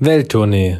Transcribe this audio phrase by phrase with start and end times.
[0.00, 0.78] Welttournee,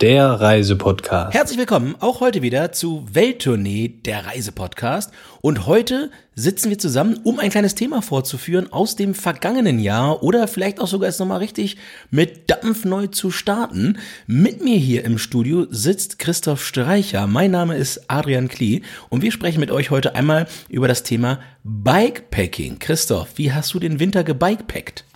[0.00, 1.34] der Reisepodcast.
[1.34, 5.10] Herzlich willkommen auch heute wieder zu Welttournee, der Reisepodcast.
[5.40, 10.46] Und heute sitzen wir zusammen, um ein kleines Thema vorzuführen aus dem vergangenen Jahr oder
[10.46, 11.78] vielleicht auch sogar erst nochmal richtig
[12.12, 13.98] mit Dampf neu zu starten.
[14.28, 17.26] Mit mir hier im Studio sitzt Christoph Streicher.
[17.26, 21.40] Mein Name ist Adrian Klee und wir sprechen mit euch heute einmal über das Thema
[21.64, 22.78] Bikepacking.
[22.78, 25.06] Christoph, wie hast du den Winter gebikepackt?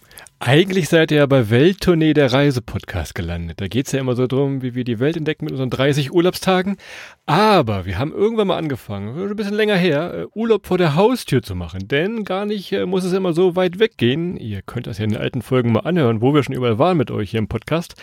[0.41, 3.61] Eigentlich seid ihr ja bei Welttournee der Reisepodcast gelandet.
[3.61, 6.77] Da geht's ja immer so drum, wie wir die Welt entdecken mit unseren 30 Urlaubstagen.
[7.25, 11.43] Aber wir haben irgendwann mal angefangen, ein bisschen länger her, äh, Urlaub vor der Haustür
[11.43, 11.89] zu machen.
[11.89, 14.37] Denn gar nicht äh, muss es immer so weit weggehen.
[14.37, 16.99] Ihr könnt das ja in den alten Folgen mal anhören, wo wir schon überall waren
[16.99, 17.95] mit euch hier im Podcast.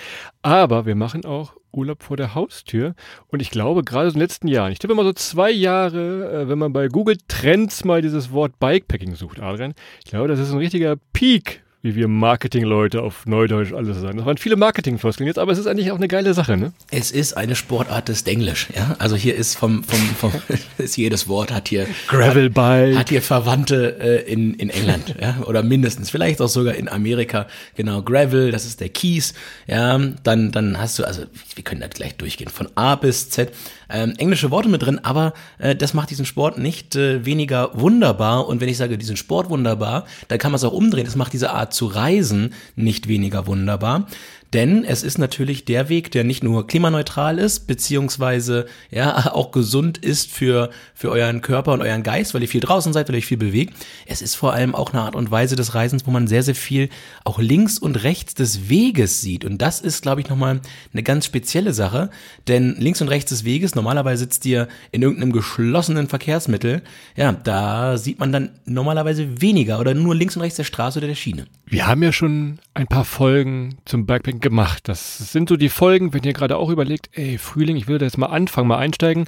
[0.41, 2.95] Aber wir machen auch Urlaub vor der Haustür.
[3.27, 6.49] Und ich glaube, gerade in den letzten Jahren, ich tippe mal so zwei Jahre, äh,
[6.49, 9.73] wenn man bei Google Trends mal dieses Wort Bikepacking sucht, Adrian,
[10.04, 14.17] ich glaube, das ist ein richtiger Peak wie wir Marketingleute auf Neudeutsch alles sagen.
[14.17, 16.73] Das waren viele Marketingfloskeln jetzt, aber es ist eigentlich auch eine geile Sache, ne?
[16.91, 18.95] Es ist eine Sportart des Denglisch, ja.
[18.99, 19.99] Also hier ist vom, vom,
[20.32, 20.32] vom
[20.77, 22.93] ist jedes Wort hat hier Gravelbike.
[22.93, 26.87] Hat, hat hier Verwandte äh, in, in England, ja, oder mindestens, vielleicht auch sogar in
[26.87, 27.48] Amerika.
[27.76, 29.34] Genau, Gravel, das ist der Kies,
[29.65, 29.98] ja.
[30.24, 31.24] Dann, dann hast du, also
[31.55, 33.52] wir können da gleich durchgehen, von A bis Z.
[33.93, 38.48] Ähm, englische Worte mit drin, aber äh, das macht diesen Sport nicht äh, weniger wunderbar.
[38.48, 41.04] Und wenn ich sage, diesen Sport wunderbar, dann kann man es auch umdrehen.
[41.04, 44.08] Das macht diese Art zu reisen nicht weniger wunderbar.
[44.54, 49.98] Denn es ist natürlich der Weg, der nicht nur klimaneutral ist, beziehungsweise ja auch gesund
[49.98, 53.20] ist für, für euren Körper und euren Geist, weil ihr viel draußen seid, weil ihr
[53.20, 53.74] euch viel bewegt.
[54.05, 56.55] Es ist vor allem auch eine Art und Weise des Reisens, wo man sehr, sehr
[56.55, 56.90] viel
[57.24, 59.46] auch links und rechts des Weges sieht.
[59.46, 60.60] Und das ist, glaube ich, nochmal
[60.91, 62.10] eine ganz spezielle Sache.
[62.48, 66.81] Denn links und rechts des Weges, normalerweise sitzt ihr in irgendeinem geschlossenen Verkehrsmittel,
[67.16, 71.08] ja, da sieht man dann normalerweise weniger oder nur links und rechts der Straße oder
[71.08, 71.46] der Schiene.
[71.66, 74.88] Wir haben ja schon ein paar Folgen zum Backpacking gemacht.
[74.88, 78.06] Das sind so die Folgen, wenn ihr gerade auch überlegt, ey, Frühling, ich will da
[78.06, 79.25] jetzt mal anfangen, mal einsteigen.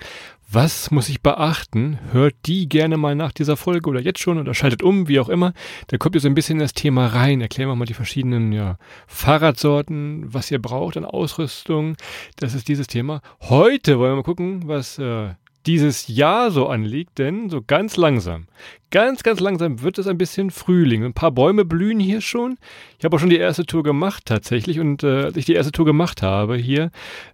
[0.49, 1.99] Was muss ich beachten?
[2.11, 5.29] Hört die gerne mal nach dieser Folge oder jetzt schon oder schaltet um, wie auch
[5.29, 5.53] immer.
[5.87, 7.41] Da kommt ihr so ein bisschen in das Thema rein.
[7.41, 8.77] Erklären wir mal die verschiedenen ja,
[9.07, 11.97] Fahrradsorten, was ihr braucht an Ausrüstung.
[12.37, 13.21] Das ist dieses Thema.
[13.41, 15.29] Heute wollen wir mal gucken, was äh,
[15.65, 18.47] dieses Jahr so anliegt, denn so ganz langsam,
[18.91, 21.03] ganz, ganz langsam wird es ein bisschen Frühling.
[21.03, 22.57] Ein paar Bäume blühen hier schon.
[22.99, 25.71] Ich habe auch schon die erste Tour gemacht tatsächlich und äh, als ich die erste
[25.71, 26.91] Tour gemacht habe hier,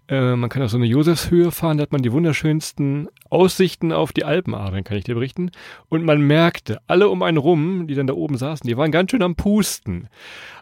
[0.08, 4.14] äh, man kann auf so eine Josefshöhe fahren, da hat man die wunderschönsten Aussichten auf
[4.14, 5.52] die Alpenadern, kann ich dir berichten.
[5.90, 9.12] Und man merkte, alle um einen rum, die dann da oben saßen, die waren ganz
[9.12, 10.08] schön am Pusten.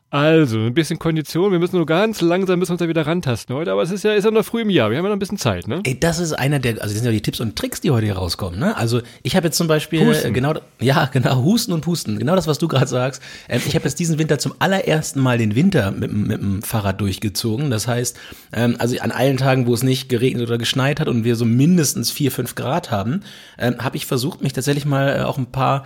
[0.10, 1.52] Also, ein bisschen Kondition.
[1.52, 3.74] Wir müssen nur ganz langsam müssen uns da wieder rantasten heute.
[3.74, 4.90] Aber es ist ja, ist ja noch früh im Jahr.
[4.90, 5.82] Wir haben ja noch ein bisschen Zeit, ne?
[5.84, 8.06] Ey, das ist einer der, also das sind ja die Tipps und Tricks, die heute
[8.06, 8.78] hier rauskommen, ne?
[8.78, 10.34] Also, ich habe jetzt zum Beispiel Husten.
[10.34, 12.20] genau, ja, genau, Husten und Pusten.
[12.20, 13.22] Genau das, was du gerade sagst.
[13.50, 17.02] Ähm, ich habe jetzt diesen Winter zum allerersten Mal den Winter mit, mit dem Fahrrad
[17.02, 17.70] durchgezogen.
[17.70, 18.18] Das heißt,
[18.54, 21.44] ähm, also an allen Tagen, wo es nicht geregnet oder geschneit hat und wir so
[21.44, 23.24] mindestens vier, fünf Grad haben,
[23.60, 25.84] ähm, habe ich versucht, mich tatsächlich mal äh, auch ein paar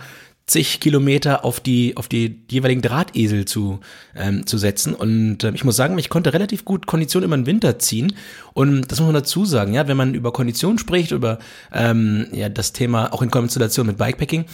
[0.52, 3.80] zig Kilometer auf die auf die jeweiligen Drahtesel zu
[4.14, 4.94] ähm, zu setzen.
[4.94, 8.14] Und äh, ich muss sagen, ich konnte relativ gut Kondition über den Winter ziehen.
[8.52, 11.38] Und das muss man dazu sagen, ja, wenn man über Kondition spricht, über
[11.72, 14.44] ähm, ja das Thema auch in Konstellation mit Bikepacking,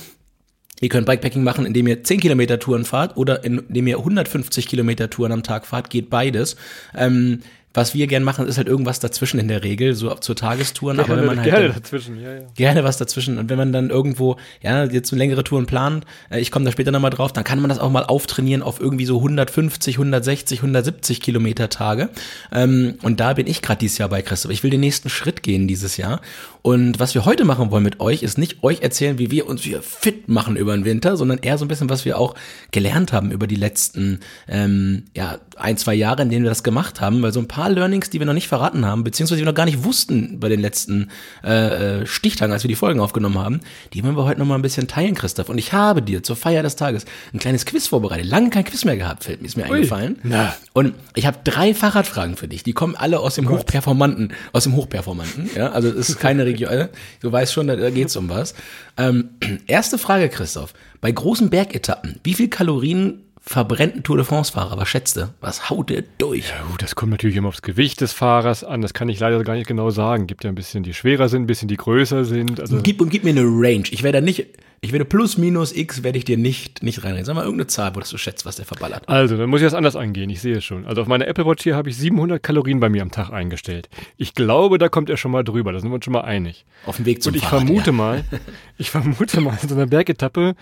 [0.81, 5.11] Ihr könnt Bikepacking machen, indem ihr 10 Kilometer Touren fahrt oder indem ihr 150 Kilometer
[5.11, 6.55] Touren am Tag fahrt, geht beides.
[6.97, 7.41] Ähm,
[7.78, 10.99] was wir gern machen, ist halt irgendwas dazwischen in der Regel, so zur Tagestouren.
[11.00, 12.41] aber wenn man halt gerne dazwischen, ja, ja.
[12.56, 13.39] gerne was dazwischen.
[13.39, 16.91] Und wenn man dann irgendwo, ja, jetzt längere Touren plant, äh, ich komme da später
[16.91, 21.21] nochmal drauf, dann kann man das auch mal auftrainieren auf irgendwie so 150, 160, 170
[21.21, 22.11] Kilometer Tage.
[22.53, 24.50] Ähm, und da bin ich gerade dieses Jahr bei Christoph.
[24.50, 26.21] Ich will den nächsten Schritt gehen dieses Jahr.
[26.62, 29.62] Und was wir heute machen wollen mit euch, ist nicht euch erzählen, wie wir uns
[29.62, 32.34] hier fit machen über den Winter, sondern eher so ein bisschen, was wir auch
[32.72, 37.00] gelernt haben über die letzten ähm, ja, ein, zwei Jahre, in denen wir das gemacht
[37.00, 37.22] haben.
[37.22, 39.56] Weil so ein paar Learnings, die wir noch nicht verraten haben, beziehungsweise die wir noch
[39.56, 41.11] gar nicht wussten bei den letzten
[41.45, 43.61] äh, äh, Stichtagen, als wir die Folgen aufgenommen haben,
[43.93, 45.49] die wollen wir heute noch mal ein bisschen teilen, Christoph.
[45.49, 48.27] Und ich habe dir zur Feier des Tages ein kleines Quiz vorbereitet.
[48.27, 50.19] Lange kein Quiz mehr gehabt, fällt mir, ist mir eingefallen.
[50.23, 50.55] Na.
[50.73, 52.62] Und ich habe drei Fahrradfragen für dich.
[52.62, 55.50] Die kommen alle aus dem Hochperformanten, aus dem Hochperformanten.
[55.56, 56.70] Ja, also es ist keine Region.
[56.70, 56.88] äh,
[57.20, 58.55] Du weißt schon, da, da geht's um was.
[58.97, 59.31] Ähm,
[59.67, 60.75] erste Frage, Christoph.
[61.00, 64.77] Bei großen Bergetappen, wie viel Kalorien verbrennt ein Tour de France-Fahrer?
[64.77, 65.33] Was schätzt du?
[65.41, 66.50] Was haut der durch?
[66.50, 68.83] Ja, gut, das kommt natürlich immer aufs Gewicht des Fahrers an.
[68.83, 70.27] Das kann ich leider gar nicht genau sagen.
[70.27, 72.61] Gibt ja ein bisschen, die schwerer sind, ein bisschen, die größer sind.
[72.61, 73.85] Also Gib, und gib mir eine Range.
[73.91, 74.47] Ich werde nicht,
[74.81, 77.25] ich werde plus, minus, x werde ich dir nicht, nicht reinreden.
[77.25, 79.09] Sag mal irgendeine Zahl, wo du schätzt, was der verballert.
[79.09, 80.29] Also, dann muss ich das anders angehen.
[80.29, 80.87] Ich sehe es schon.
[80.87, 83.89] Also auf meiner Apple Watch hier habe ich 700 Kalorien bei mir am Tag eingestellt.
[84.19, 85.73] Ich glaube, da kommt er schon mal drüber.
[85.73, 86.67] Da sind wir uns schon mal einig.
[86.85, 87.93] Auf dem Weg zum Und ich Fahrrad, vermute ja.
[87.93, 88.25] mal,
[88.79, 90.55] ich vermute mal, in so einer Bergetappe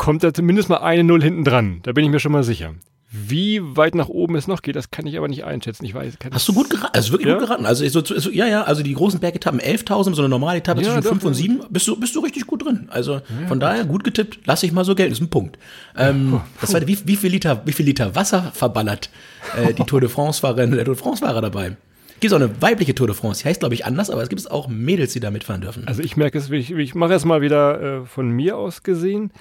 [0.00, 1.80] kommt da zumindest mal eine Null hinten dran.
[1.82, 2.72] Da bin ich mir schon mal sicher.
[3.12, 5.84] Wie weit nach oben es noch geht, das kann ich aber nicht einschätzen.
[5.84, 6.14] Ich weiß.
[6.32, 6.94] Hast du gut geraten?
[6.94, 7.34] Also wirklich Ja?
[7.34, 7.66] gut geraten.
[7.66, 10.86] Also so, so, ja, ja, also die großen Bergetappen 11.000, so eine normale Etappe Ja,
[10.86, 11.38] zwischen doch, 5 und ja.
[11.42, 12.88] 7, bist du, bist du richtig gut drin.
[12.88, 15.58] Also von daher gut getippt, lass ich mal so gelten, ist ein Punkt.
[15.98, 19.10] Ähm, das zweite, wie, wie viel Liter, wie viel Liter Wasser verballert
[19.58, 21.76] äh, die Tour de France-Fahrerin, der Tour de France-Fahrer dabei?
[22.20, 24.50] Gibt auch eine weibliche Tour de France, die heißt glaube ich anders, aber es gibt
[24.50, 25.88] auch Mädels, die da mitfahren dürfen.
[25.88, 29.32] Also ich merke es, ich, ich mache es mal wieder äh, von mir aus gesehen.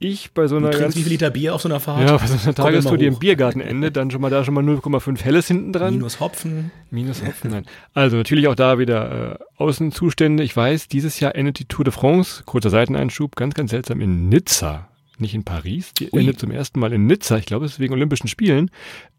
[0.00, 2.08] Ich bei so einer Du trinkst wie viel Liter Bier auf so einer Fahrt?
[2.08, 3.18] ja, bei so einer Tagestour, die im.
[3.18, 5.94] Biergarten endet, dann schon mal da schon mal 0,5 Helles hinten dran.
[5.94, 6.72] Minus Hopfen.
[6.90, 7.64] Minus Hopfen, nein.
[7.94, 10.42] Also natürlich auch da wieder äh, Außenzustände.
[10.42, 14.28] Ich weiß, dieses Jahr endet die Tour de France, kurzer Seiteneinschub, ganz, ganz seltsam in
[14.28, 14.88] Nizza.
[15.18, 16.20] Nicht in Paris, die Ui.
[16.20, 17.36] endet zum ersten Mal in Nizza.
[17.38, 18.70] Ich glaube, es ist wegen Olympischen Spielen.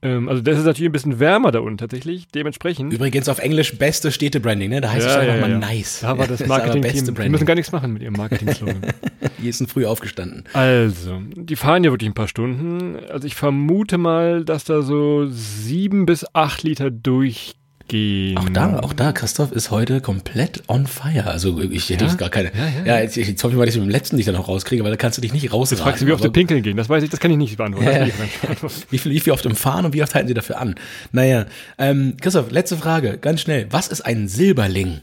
[0.01, 2.27] Ähm, also das ist natürlich ein bisschen wärmer da unten tatsächlich.
[2.27, 2.92] Dementsprechend.
[2.92, 4.81] Übrigens auf Englisch beste Städtebranding, ne?
[4.81, 6.01] Da heißt es einfach mal nice.
[6.01, 7.15] Da war das Marketing-Team.
[7.15, 8.81] Die müssen gar nichts machen mit ihrem Marketing-Slogan.
[9.42, 10.44] Die sind früh aufgestanden.
[10.53, 12.97] Also, die fahren ja wirklich ein paar Stunden.
[13.09, 17.65] Also ich vermute mal, dass da so sieben bis acht Liter durchgehen.
[17.88, 21.28] Auch da, auch da, Christoph ist heute komplett on fire.
[21.28, 22.10] Also ich hätte Ja?
[22.10, 22.52] jetzt gar keine.
[22.56, 22.86] Ja, ja.
[22.96, 24.84] Ja, jetzt, jetzt hoffe ich mal, dass ich mit dem letzten nicht dann noch rauskriege,
[24.84, 25.84] weil da kannst du dich nicht rausraten.
[25.84, 26.78] Fragst du, wie oft Aber pinkeln gehen?
[26.78, 27.88] Das weiß ich, das kann ich nicht beantworten.
[27.88, 28.08] Ja,
[28.90, 30.76] wie, viel, wie oft im Fahren und wie oft halten sie dafür an?
[31.12, 31.46] Naja,
[31.78, 33.68] ähm, Christoph, letzte Frage, ganz schnell.
[33.70, 35.02] Was ist ein Silberling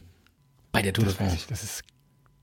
[0.72, 1.36] bei der Tour de France?
[1.48, 1.82] Das ist,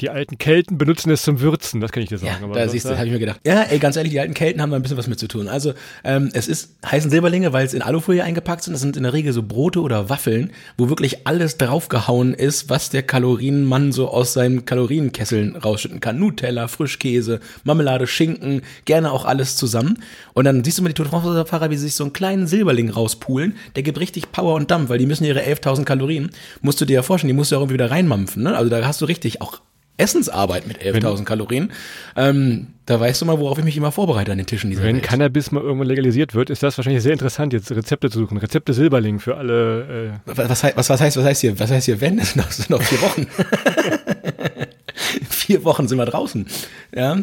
[0.02, 2.46] die alten Kelten benutzen es zum Würzen, das kann ich dir Ja, sagen.
[2.46, 3.40] aber da siehst du, äh, habe ich mir gedacht.
[3.46, 5.48] Ja, ey, ganz ehrlich, die alten Kelten haben da ein bisschen was mit zu tun.
[5.48, 5.74] Also,
[6.04, 8.74] ähm, es ist, heißen Silberlinge, weil es in Alufolie eingepackt sind.
[8.74, 12.90] Das sind in der Regel so Brote oder Waffeln, wo wirklich alles draufgehauen ist, was
[12.90, 16.18] der Kalorienmann so aus seinen Kalorienkesseln rausschütten kann.
[16.20, 20.00] Nutella, Frischkäse, Marmelade, Schinken, gerne auch alles zusammen.
[20.34, 22.90] Und dann siehst du mal die Tour de wie sie sich so einen kleinen Silberling
[22.90, 23.56] rauspulen.
[23.76, 26.30] Der gibt richtig Power und Dampf, weil die müssen ihre 11.000 Kalorien,
[26.62, 28.44] musst du dir ja vorstellen, die musst du ja auch irgendwie wieder reinmampfen.
[28.44, 28.56] Ne?
[28.56, 29.60] Also da hast du richtig auch
[30.00, 31.72] Essensarbeit mit 11.000 Kalorien.
[32.16, 34.96] Ähm, da weißt du mal, worauf ich mich immer vorbereite an den Tischen dieser Wenn
[34.96, 35.06] Welt.
[35.06, 38.38] Cannabis mal irgendwann legalisiert wird, ist das wahrscheinlich sehr interessant, jetzt Rezepte zu suchen.
[38.38, 40.20] Rezepte Silberling für alle.
[40.26, 42.18] Äh, Was, was, was, was heißt, was heißt hier, was heißt hier, wenn?
[42.30, 43.28] Das sind noch, sind noch vier Wochen.
[45.30, 46.48] vier Wochen sind wir draußen.
[46.96, 47.18] Ja,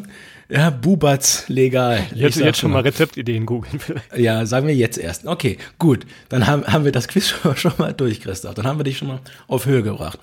[0.49, 2.05] ja Bubatz legal.
[2.15, 3.79] Jetzt, jetzt schon mal Rezeptideen googeln.
[3.79, 4.17] vielleicht.
[4.17, 5.27] Ja, sagen wir jetzt erst.
[5.27, 6.07] Okay, gut.
[6.29, 8.55] Dann haben, haben wir das Quiz schon, schon mal durch, Christoph.
[8.55, 10.19] Dann haben wir dich schon mal auf Höhe gebracht.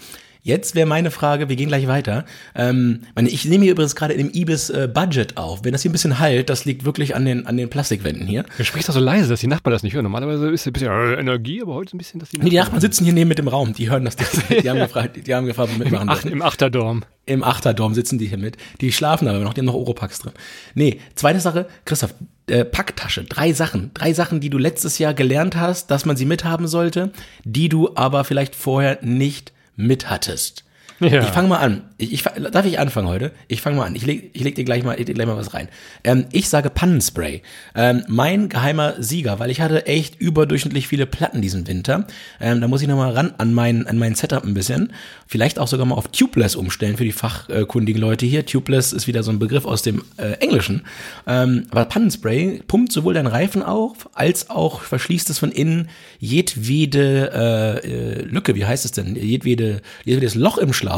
[0.46, 2.26] Jetzt wäre meine Frage, wir gehen gleich weiter.
[2.54, 5.64] Ähm, ich nehme hier übrigens gerade im Ibis äh, Budget auf.
[5.64, 8.44] Wenn das hier ein bisschen halt, das liegt wirklich an den, an den Plastikwänden hier.
[8.58, 10.04] Du sprichst doch so leise, dass die Nachbarn das nicht hören.
[10.04, 12.50] Normalerweise ist es ein bisschen äh, Energie, aber heute ist ein bisschen, dass die Nee,
[12.50, 14.18] die Nachbarn sitzen hier neben mit dem Raum, die hören das.
[14.50, 16.34] Die, die haben gefragt, die haben gefragt, im, mitmachen Acht, dürfen.
[16.34, 17.04] im Achterdorm.
[17.26, 18.58] Im Achterdorm sitzen die hier mit.
[18.82, 20.34] Die schlafen aber noch, die haben noch Oropax drin.
[20.76, 22.14] Nee, zweite Sache, Christoph,
[22.48, 23.24] äh, Packtasche.
[23.24, 23.92] Drei Sachen.
[23.94, 27.14] Drei Sachen, die du letztes Jahr gelernt hast, dass man sie mithaben sollte,
[27.46, 30.64] die du aber vielleicht vorher nicht mithattest.
[31.10, 31.24] Ja.
[31.24, 31.82] Ich fange mal an.
[31.98, 33.32] Ich, ich, darf ich anfangen heute?
[33.48, 33.96] Ich fange mal an.
[33.96, 35.68] Ich leg, ich leg dir gleich mal, ich leg gleich mal was rein.
[36.04, 37.42] Ähm, ich sage Pannenspray.
[37.76, 42.08] Ähm, mein geheimer Sieger, weil ich hatte echt überdurchschnittlich viele Platten diesen Winter.
[42.40, 44.94] Ähm, da muss ich noch mal ran an mein, an mein Setup ein bisschen.
[45.28, 48.46] Vielleicht auch sogar mal auf Tubeless umstellen für die fachkundigen Leute hier.
[48.46, 50.84] Tubeless ist wieder so ein Begriff aus dem äh, Englischen.
[51.28, 55.90] Ähm, aber Pannenspray pumpt sowohl deinen Reifen auf, als auch verschließt es von innen
[56.20, 59.16] jedwede äh, äh, Lücke, wie heißt es denn?
[59.16, 60.93] Jedwede, jedwedes Loch im Schlauch.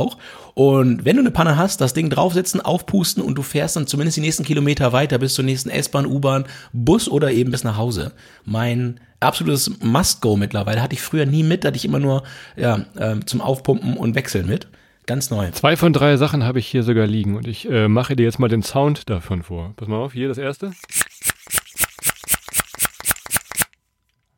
[0.53, 4.18] Und wenn du eine Panne hast, das Ding draufsetzen, aufpusten und du fährst dann zumindest
[4.18, 8.13] die nächsten Kilometer weiter bis zur nächsten S-Bahn, U-Bahn, Bus oder eben bis nach Hause.
[8.45, 12.24] Mein absolutes Must-Go mittlerweile hatte ich früher nie mit, hatte ich immer nur
[12.56, 14.67] ja, ähm, zum Aufpumpen und Wechseln mit.
[15.08, 15.51] Ganz neu.
[15.51, 18.39] Zwei von drei Sachen habe ich hier sogar liegen und ich äh, mache dir jetzt
[18.39, 19.74] mal den Sound davon vor.
[19.75, 20.72] Pass mal auf, hier das erste.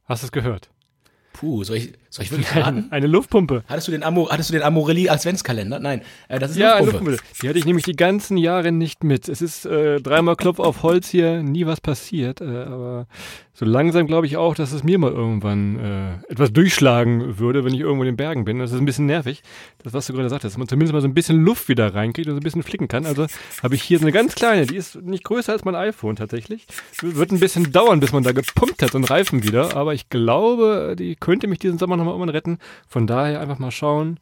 [0.05, 0.69] Hast du es gehört?
[1.39, 2.87] Puh, soll ich, soll ich wirklich raten?
[2.89, 3.63] Eine Luftpumpe.
[3.67, 5.79] Hattest du den, Amo, hattest du den Amorelli Adventskalender?
[5.79, 7.11] Nein, äh, das ist Ja, eine Luftpumpe.
[7.11, 7.37] Luftpumpe.
[7.41, 9.29] Die hatte ich nämlich die ganzen Jahre nicht mit.
[9.29, 12.41] Es ist äh, dreimal Klopf auf Holz hier, nie was passiert.
[12.41, 13.07] Äh, aber
[13.53, 17.73] so langsam glaube ich auch, dass es mir mal irgendwann äh, etwas durchschlagen würde, wenn
[17.73, 18.59] ich irgendwo in den Bergen bin.
[18.59, 19.41] Das ist ein bisschen nervig,
[19.83, 22.27] das was du gerade sagtest, dass man zumindest mal so ein bisschen Luft wieder reinkriegt
[22.27, 23.05] und so ein bisschen flicken kann.
[23.05, 23.25] Also
[23.63, 26.67] habe ich hier so eine ganz kleine, die ist nicht größer als mein iPhone tatsächlich.
[27.01, 29.75] Wird ein bisschen dauern, bis man da gepumpt hat, einen Reifen wieder.
[29.75, 32.57] Aber ich glaube, die könnte mich diesen Sommer nochmal irgendwann retten.
[32.87, 34.17] Von daher einfach mal schauen.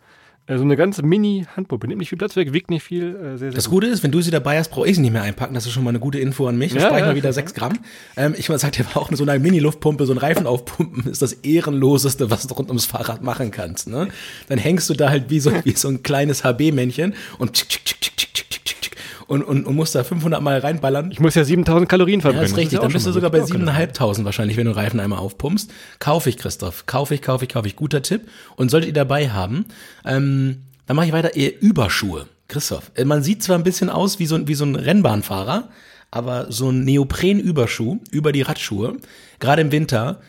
[0.47, 1.88] Äh, So eine ganz Mini-Handpumpe.
[1.88, 3.15] Nimmt nicht viel Platz weg, wiegt nicht viel.
[3.15, 3.75] Äh, sehr, sehr Das gut.
[3.81, 5.53] Gute ist, wenn du sie dabei hast, brauche ich sie nicht mehr einpacken.
[5.53, 6.74] Das ist schon mal eine gute Info an mich.
[6.74, 7.33] Da Ja, spare ich ja, mal wieder klar.
[7.33, 7.79] sechs Gramm.
[8.17, 12.31] Ähm, ich sag dir auch, so eine Mini-Luftpumpe, so ein Reifen aufpumpen, ist das ehrenloseste,
[12.31, 13.88] was du rund ums Fahrrad machen kannst.
[13.88, 14.07] Ne?
[14.50, 17.85] Dann hängst du da halt wie so, wie so ein kleines HB-Männchen und, tschick, tschick,
[17.85, 18.95] tschick, tschick, tschick, tschick, tschick, tschick,
[19.27, 21.12] und, und, und musst da 500 Mal reinballern.
[21.12, 22.44] Ich muss ja 7000 Kalorien Ja, verbrennen.
[22.44, 22.74] das ist richtig.
[22.77, 23.50] ja Dann bist du sogar bei gut.
[23.50, 23.72] Ja, genau.
[23.72, 25.72] 7.500 wahrscheinlich, wenn du Reifen einmal aufpumpst.
[26.00, 26.86] Kaufe ich, Christoph.
[26.86, 27.75] Kaufe ich, kaufe ich, kaufe ich.
[27.75, 28.22] Guter Tipp.
[28.55, 29.65] Und solltet ihr dabei haben,
[30.05, 31.36] ähm, dann mache ich weiter.
[31.36, 32.27] Ihr Überschuhe.
[32.48, 35.70] Christoph, äh, man sieht zwar ein bisschen aus wie so, ein- wie so ein Rennbahnfahrer,
[36.12, 38.98] aber so ein Neoprenüberschuh über die Radschuhe,
[39.39, 40.22] gerade im Winter,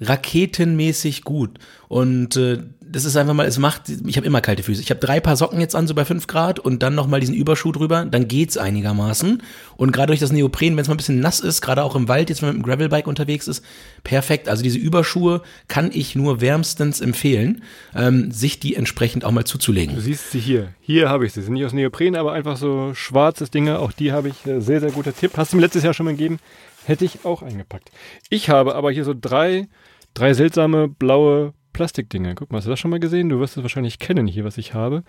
[0.00, 1.58] raketenmäßig gut.
[1.88, 2.58] Und äh,
[2.94, 4.80] das ist einfach mal, es macht, ich habe immer kalte Füße.
[4.80, 7.34] Ich habe drei Paar Socken jetzt an, so bei fünf Grad und dann nochmal diesen
[7.34, 9.42] Überschuh drüber, dann geht's einigermaßen.
[9.76, 12.06] Und gerade durch das Neopren, wenn es mal ein bisschen nass ist, gerade auch im
[12.06, 13.64] Wald, jetzt wenn man mit dem Gravelbike unterwegs ist,
[14.04, 14.48] perfekt.
[14.48, 17.62] Also diese Überschuhe kann ich nur wärmstens empfehlen,
[17.96, 19.96] ähm, sich die entsprechend auch mal zuzulegen.
[19.96, 20.68] Du siehst sie hier.
[20.80, 21.40] Hier habe ich sie.
[21.40, 23.80] Sie sind nicht aus Neopren, aber einfach so schwarzes Dinge.
[23.80, 24.46] Auch die habe ich.
[24.46, 25.32] Äh, sehr, sehr guter Tipp.
[25.36, 26.38] Hast du mir letztes Jahr schon mal gegeben.
[26.84, 27.90] Hätte ich auch eingepackt.
[28.30, 29.66] Ich habe aber hier so drei,
[30.12, 32.34] drei seltsame blaue Plastikdinger.
[32.34, 33.28] Guck mal, hast du das schon mal gesehen?
[33.28, 35.02] Du wirst es wahrscheinlich kennen hier, was ich habe.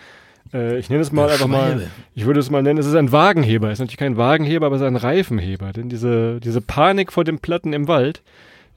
[0.53, 3.13] Äh, ich nenne es mal einfach mal, ich würde es mal nennen, es ist ein
[3.13, 3.67] Wagenheber.
[3.67, 5.71] Es ist natürlich kein Wagenheber, aber es ist ein Reifenheber.
[5.71, 8.21] Denn diese, diese Panik vor den Platten im Wald,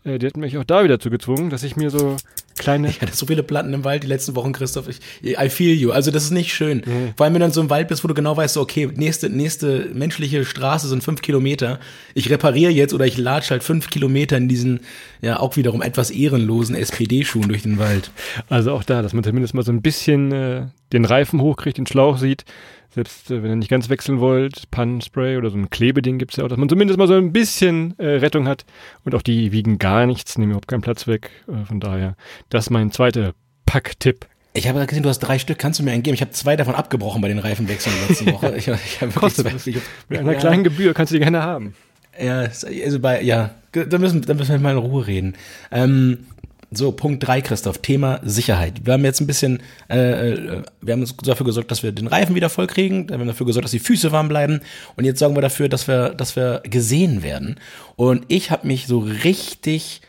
[0.05, 2.17] die hat mich auch da wieder zu gezwungen, dass ich mir so
[2.59, 4.89] kleine, Ich hatte so viele Platten im Wald die letzten Wochen, Christoph.
[4.89, 5.93] Ich, I feel you.
[5.93, 6.83] Also das ist nicht schön.
[7.17, 8.89] Vor allem, wenn du in so einem Wald bist, wo du genau weißt, so, okay,
[8.95, 11.79] nächste, nächste menschliche Straße sind fünf Kilometer.
[12.15, 14.81] Ich repariere jetzt oder ich latsche halt fünf Kilometer in diesen,
[15.23, 18.11] ja, auch wiederum etwas ehrenlosen SPD-Schuhen durch den Wald.
[18.49, 21.87] Also auch da, dass man zumindest mal so ein bisschen äh, den Reifen hochkriegt, den
[21.87, 22.45] Schlauch sieht.
[22.91, 26.45] Selbst äh, wenn ihr nicht ganz wechseln wollt, Pannenspray oder so ein Klebeding gibt's ja
[26.45, 28.65] auch, dass man zumindest mal so ein bisschen äh, Rettung hat.
[29.05, 31.31] Und auch die wiegen gar nichts, nehmen überhaupt keinen Platz weg.
[31.49, 32.17] Äh, von daher,
[32.49, 33.35] das ist mein zweiter
[33.67, 34.27] Packtipp.
[34.55, 35.59] Ich habe gesehen, du hast drei Stück.
[35.59, 36.15] Kannst du mir einen geben?
[36.15, 38.55] Ich habe zwei davon abgebrochen bei den Reifenwechseln letzte Woche.
[38.57, 39.77] Ich, ich habe Kostet zwei- ich-
[40.09, 40.39] Mit einer Ja.
[40.39, 41.75] kleinen Gebühr kannst du die gerne haben.
[42.21, 45.37] Ja, es- also bei, ja, da müssen, da müssen wir mal in Ruhe reden.
[45.71, 46.27] Ähm,
[46.71, 48.85] so, Punkt drei, Christoph, Thema Sicherheit.
[48.85, 52.07] Wir haben jetzt ein bisschen, äh, äh, wir haben uns dafür gesorgt, dass wir den
[52.07, 54.61] Reifen wieder voll kriegen, wir haben dafür gesorgt, dass die Füße warm bleiben
[54.97, 57.57] und jetzt sorgen wir dafür, dass wir, dass wir gesehen werden.
[57.97, 60.03] Und ich habe mich so richtig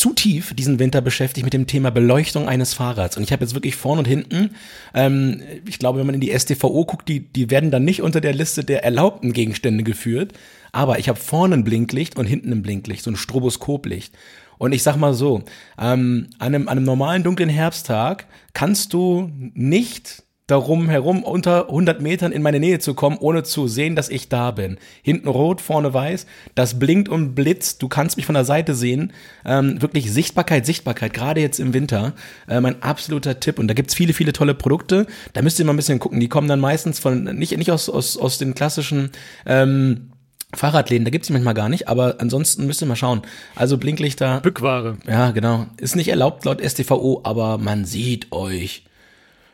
[0.00, 3.18] zu tief diesen Winter beschäftigt mit dem Thema Beleuchtung eines Fahrrads.
[3.18, 4.56] Und ich habe jetzt wirklich vorn und hinten,
[4.94, 8.22] ähm, ich glaube, wenn man in die STVO guckt, die, die werden dann nicht unter
[8.22, 10.32] der Liste der erlaubten Gegenstände geführt.
[10.72, 14.14] Aber ich habe vorne ein Blinklicht und hinten ein Blinklicht, so ein Stroboskoplicht.
[14.60, 15.42] Und ich sag mal so,
[15.78, 22.02] ähm, an, einem, an einem normalen dunklen Herbsttag kannst du nicht darum herum unter 100
[22.02, 24.76] Metern in meine Nähe zu kommen, ohne zu sehen, dass ich da bin.
[25.00, 29.14] Hinten rot, vorne weiß, das blinkt und blitzt, du kannst mich von der Seite sehen.
[29.46, 32.12] Ähm, wirklich Sichtbarkeit, Sichtbarkeit, gerade jetzt im Winter,
[32.46, 33.58] äh, mein absoluter Tipp.
[33.58, 35.06] Und da gibt's viele, viele tolle Produkte.
[35.32, 36.20] Da müsst ihr mal ein bisschen gucken.
[36.20, 39.10] Die kommen dann meistens von, nicht, nicht aus, aus, aus den klassischen
[39.46, 40.10] ähm,
[40.54, 43.22] Fahrradläden, da gibt's die manchmal gar nicht, aber ansonsten müsst ihr mal schauen.
[43.54, 44.96] Also Blinklichter, Bückware.
[45.06, 45.66] ja, genau.
[45.76, 48.84] Ist nicht erlaubt laut StVO, aber man sieht euch.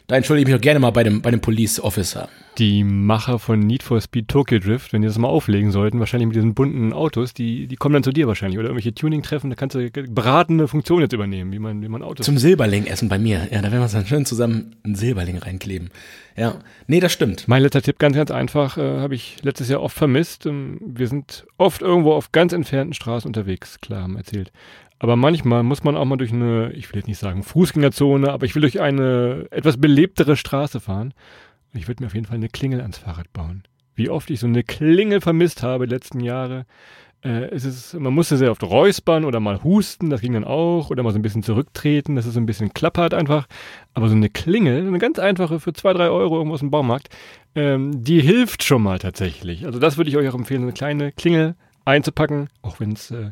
[0.06, 2.28] Da entschuldige ich mich doch gerne mal bei dem, bei dem Police Officer.
[2.58, 6.26] Die Macher von Need for Speed Tokyo Drift, wenn die das mal auflegen sollten, wahrscheinlich
[6.26, 8.58] mit diesen bunten Autos, die, die kommen dann zu dir wahrscheinlich.
[8.58, 12.25] Oder irgendwelche Tuning-Treffen, da kannst du beratende Funktion jetzt übernehmen, wie man, wie man Autos.
[12.25, 13.48] Zum Silberling essen bei mir.
[13.50, 15.90] Ja, da werden wir uns dann schön zusammen einen Silberling reinkleben.
[16.36, 17.46] Ja, nee, das stimmt.
[17.46, 20.46] Mein letzter Tipp, ganz, ganz einfach, äh, habe ich letztes Jahr oft vermisst.
[20.46, 24.50] Ähm, wir sind oft irgendwo auf ganz entfernten Straßen unterwegs, klar, haben erzählt.
[24.98, 28.46] Aber manchmal muss man auch mal durch eine, ich will jetzt nicht sagen Fußgängerzone, aber
[28.46, 31.12] ich will durch eine etwas belebtere Straße fahren.
[31.73, 33.64] Ich würde mir auf jeden Fall eine Klingel ans Fahrrad bauen.
[33.94, 36.66] Wie oft ich so eine Klingel vermisst habe die letzten Jahre.
[37.25, 40.90] Äh, es ist, man musste sehr oft räuspern oder mal husten, das ging dann auch,
[40.90, 43.46] oder mal so ein bisschen zurücktreten, dass es so ein bisschen klappert einfach.
[43.94, 47.08] Aber so eine Klingel, eine ganz einfache für zwei, drei Euro irgendwo aus dem Baumarkt,
[47.54, 49.66] ähm, die hilft schon mal tatsächlich.
[49.66, 53.30] Also das würde ich euch auch empfehlen, eine kleine Klingel einzupacken, auch wenn es äh,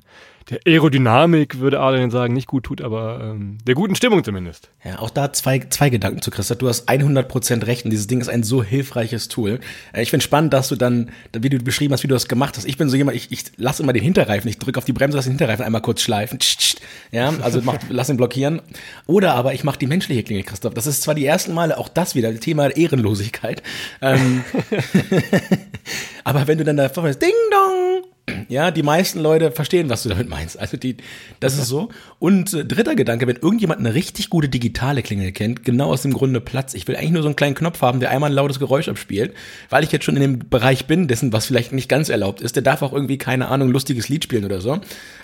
[0.51, 4.69] der Aerodynamik, würde Adrian sagen, nicht gut tut, aber ähm, der guten Stimmung zumindest.
[4.85, 6.59] Ja, auch da zwei, zwei Gedanken zu Christoph.
[6.59, 9.61] Du hast 100% recht und dieses Ding ist ein so hilfreiches Tool.
[9.95, 12.59] Äh, Ich finde spannend, dass du dann, wie du beschrieben hast, wie du das gemacht
[12.59, 12.67] hast.
[12.67, 15.17] Ich bin so jemand, ich, ich lasse immer den Hinterreifen, ich drücke auf die Bremse,
[15.17, 16.39] lasse den Hinterreifen einmal kurz schleifen.
[17.11, 18.61] Ja, also mach, lass ihn blockieren.
[19.07, 20.75] Oder aber ich mache die menschliche Klingel, Christoph.
[20.75, 23.63] Das ist zwar die ersten Male, auch das wieder, Thema Ehrenlosigkeit.
[24.03, 24.45] Ähm,
[26.25, 28.05] aber wenn du dann da vorne Ding Dong,
[28.49, 30.59] ja, die meisten Leute verstehen, was du damit meinst.
[30.59, 30.97] Also die,
[31.41, 31.91] das ist so.
[32.19, 36.15] Und äh, dritter Gedanke, wenn irgendjemand eine richtig gute digitale Klingel kennt, genau aus dem
[36.15, 36.73] Grunde Platz.
[36.73, 39.35] Ich will eigentlich nur so einen kleinen Knopf haben, der einmal ein lautes Geräusch abspielt,
[39.69, 42.57] weil ich jetzt schon in dem Bereich bin, dessen, was vielleicht nicht ganz erlaubt ist.
[42.57, 44.75] Der darf auch irgendwie, keine Ahnung, lustiges Lied spielen oder so.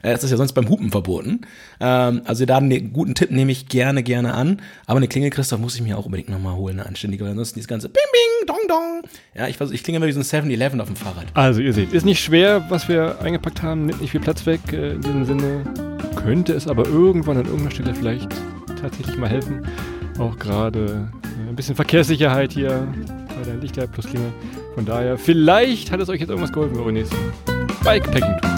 [0.03, 1.41] Äh, das ist ja sonst beim Hupen verboten.
[1.81, 4.61] Ähm, also da einen guten Tipp nehme ich gerne, gerne an.
[4.85, 7.55] Aber eine Klingel, Christoph, muss ich mir auch unbedingt nochmal holen, eine anständige, weil ansonsten
[7.55, 9.03] dieses ganze Bing, Bing, Dong, Dong.
[9.35, 11.27] Ja, ich, ich klinge immer wie so ein 7-Eleven auf dem Fahrrad.
[11.35, 14.61] Also ihr seht, ist nicht schwer, was wir eingepackt haben, nimmt nicht viel Platz weg.
[14.73, 15.65] Äh, in diesem Sinne
[16.23, 18.29] könnte es aber irgendwann an irgendeiner Stelle vielleicht
[18.81, 19.67] tatsächlich mal helfen.
[20.19, 21.09] Auch gerade
[21.47, 22.87] äh, ein bisschen Verkehrssicherheit hier
[23.37, 24.33] bei der Lichter plus Klingel.
[24.75, 27.17] Von daher, vielleicht hat es euch jetzt irgendwas geholfen nächsten
[27.83, 28.50] Bikepacking-Tour.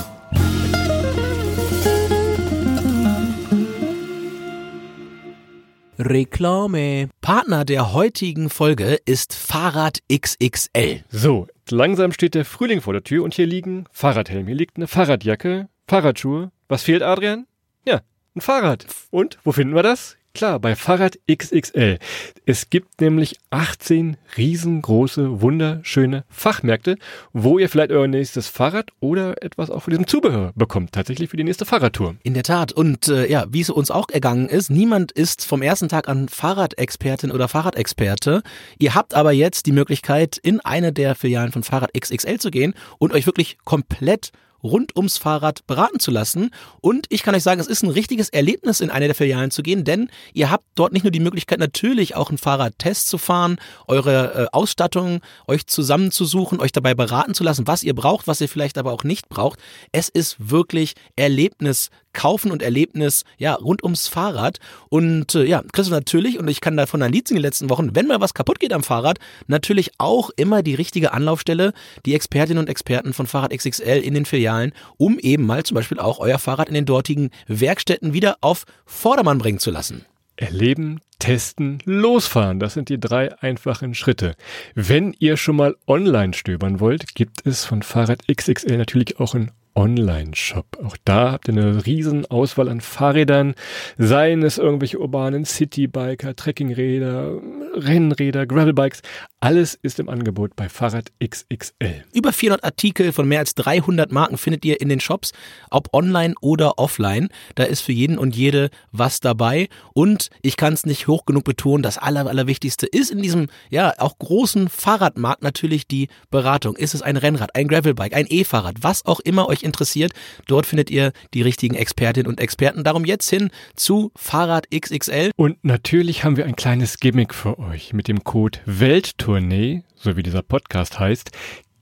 [6.02, 7.09] Reklame.
[7.21, 11.04] Partner der heutigen Folge ist Fahrrad XXL.
[11.09, 14.88] So, langsam steht der Frühling vor der Tür und hier liegen Fahrradhelm, hier liegt eine
[14.88, 16.50] Fahrradjacke, Fahrradschuhe.
[16.68, 17.47] Was fehlt, Adrian?
[17.87, 18.00] Ja,
[18.35, 18.87] ein Fahrrad.
[19.11, 20.16] Und wo finden wir das?
[20.34, 21.98] Klar, bei Fahrrad XXL.
[22.46, 26.96] Es gibt nämlich 18 riesengroße, wunderschöne Fachmärkte,
[27.34, 31.36] wo ihr vielleicht euer nächstes Fahrrad oder etwas auch von diesem Zubehör bekommt, tatsächlich für
[31.36, 32.16] die nächste Fahrradtour.
[32.22, 32.72] In der Tat.
[32.72, 36.30] Und äh, ja, wie es uns auch ergangen ist, niemand ist vom ersten Tag an
[36.30, 38.42] Fahrradexpertin oder Fahrradexperte.
[38.78, 42.72] Ihr habt aber jetzt die Möglichkeit, in eine der Filialen von Fahrrad XXL zu gehen
[42.98, 44.32] und euch wirklich komplett
[44.62, 46.50] rund ums Fahrrad beraten zu lassen.
[46.81, 49.62] Und ich kann euch sagen, es ist ein richtiges Erlebnis, in eine der Filialen zu
[49.62, 53.57] gehen, denn ihr habt dort nicht nur die Möglichkeit, natürlich auch einen Fahrradtest zu fahren,
[53.87, 58.49] eure äh, Ausstattung euch zusammenzusuchen, euch dabei beraten zu lassen, was ihr braucht, was ihr
[58.49, 59.59] vielleicht aber auch nicht braucht.
[59.92, 64.59] Es ist wirklich Erlebnis Kaufen und Erlebnis ja rund ums Fahrrad.
[64.88, 67.71] Und äh, ja, Chris natürlich, und ich kann davon ein Lied singen in den letzten
[67.71, 71.73] Wochen, wenn mal was kaputt geht am Fahrrad, natürlich auch immer die richtige Anlaufstelle,
[72.07, 75.99] die Expertinnen und Experten von Fahrrad XXL in den Filialen, um eben mal zum Beispiel
[75.99, 80.04] auch euer Fahrrad in den dortigen Werkstätten wieder auf Vordermann bringen zu lassen.
[80.37, 82.59] Erleben, testen, losfahren.
[82.59, 84.35] Das sind die drei einfachen Schritte.
[84.75, 89.52] Wenn ihr schon mal online stöbern wollt, gibt es von Fahrrad XXL natürlich auch ein
[89.74, 90.78] Online-Shop.
[90.84, 93.54] Auch da habt ihr eine riesen Auswahl an Fahrrädern,
[93.98, 97.40] seien es irgendwelche urbanen Citybiker, Trekkingräder,
[97.74, 99.02] Rennräder, Gravelbikes.
[99.40, 102.04] Alles ist im Angebot bei Fahrrad XXL.
[102.12, 105.32] Über 400 Artikel von mehr als 300 Marken findet ihr in den Shops,
[105.70, 107.28] ob online oder offline.
[107.56, 109.68] Da ist für jeden und jede was dabei.
[109.94, 113.92] Und ich kann es nicht hoch genug betonen, das Aller, Allerwichtigste ist in diesem, ja,
[113.98, 116.76] auch großen Fahrradmarkt natürlich die Beratung.
[116.76, 120.12] Ist es ein Rennrad, ein Gravelbike, ein E-Fahrrad, was auch immer euch interessiert.
[120.47, 122.85] Dort findet ihr die richtigen Expertinnen und Experten.
[122.85, 125.31] Darum jetzt hin zu Fahrrad XXL.
[125.37, 127.92] Und natürlich haben wir ein kleines Gimmick für euch.
[127.92, 131.31] Mit dem Code Welttournee, so wie dieser Podcast heißt,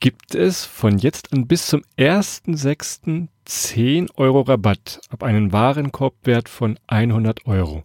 [0.00, 3.28] gibt es von jetzt an bis zum 1.6.
[3.50, 7.82] 10 Euro Rabatt ab einen Warenkorbwert von 100 Euro.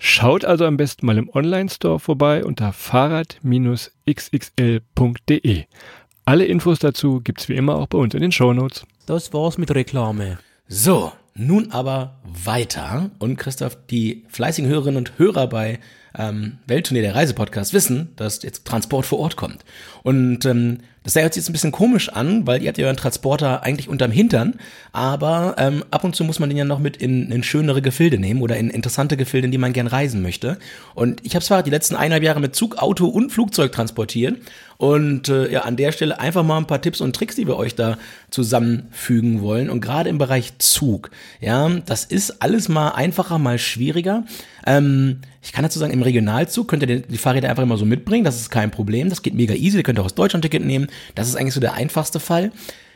[0.00, 5.64] Schaut also am besten mal im Online-Store vorbei unter fahrrad-xxl.de.
[6.24, 8.86] Alle Infos dazu gibt's wie immer auch bei uns in den Shownotes.
[9.06, 10.38] Das war's mit Reklame.
[10.68, 13.10] So, nun aber weiter.
[13.18, 15.80] Und Christoph, die fleißigen Hörerinnen und Hörer bei
[16.18, 19.64] ähm, Welttournee der Reisepodcast wissen, dass jetzt Transport vor Ort kommt.
[20.02, 22.96] Und ähm, das hört sich jetzt ein bisschen komisch an, weil ihr habt ja euren
[22.96, 24.54] Transporter eigentlich unterm Hintern,
[24.92, 28.18] aber ähm, ab und zu muss man den ja noch mit in, in schönere Gefilde
[28.18, 30.58] nehmen oder in interessante Gefilde, in die man gern reisen möchte.
[30.94, 34.38] Und ich habe zwar die letzten eineinhalb Jahre mit Zug, Auto und Flugzeug transportiert
[34.76, 37.56] und äh, ja, an der Stelle einfach mal ein paar Tipps und Tricks, die wir
[37.56, 37.98] euch da
[38.30, 39.70] zusammenfügen wollen.
[39.70, 44.24] Und gerade im Bereich Zug, ja, das ist alles mal einfacher, mal schwieriger.
[44.66, 48.24] Ähm, ich kann dazu sagen, im Regionalzug könnt ihr die Fahrräder einfach immer so mitbringen,
[48.24, 51.28] das ist kein Problem, das geht mega easy, ihr könnt auch das Deutschland-Ticket nehmen, das
[51.28, 52.52] ist eigentlich so der einfachste Fall.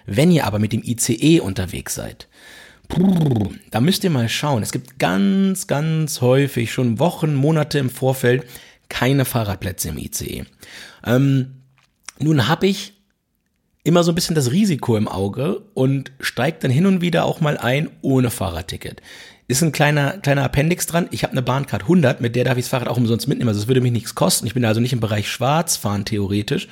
[0.06, 2.28] Wenn ihr aber mit dem ICE unterwegs seid,
[3.70, 4.62] da müsst ihr mal schauen.
[4.62, 8.44] Es gibt ganz, ganz häufig, schon Wochen, Monate im Vorfeld,
[8.88, 10.44] keine Fahrradplätze im ICE.
[11.04, 11.56] Ähm,
[12.20, 12.92] nun habe ich
[13.82, 17.40] immer so ein bisschen das Risiko im Auge und steigt dann hin und wieder auch
[17.40, 19.00] mal ein ohne Fahrradticket.
[19.48, 21.08] Ist ein kleiner, kleiner Appendix dran.
[21.12, 23.48] Ich habe eine Bahncard 100, mit der darf ich das Fahrrad auch umsonst mitnehmen.
[23.48, 24.46] Also es würde mich nichts kosten.
[24.46, 26.66] Ich bin also nicht im Bereich Schwarz fahren theoretisch.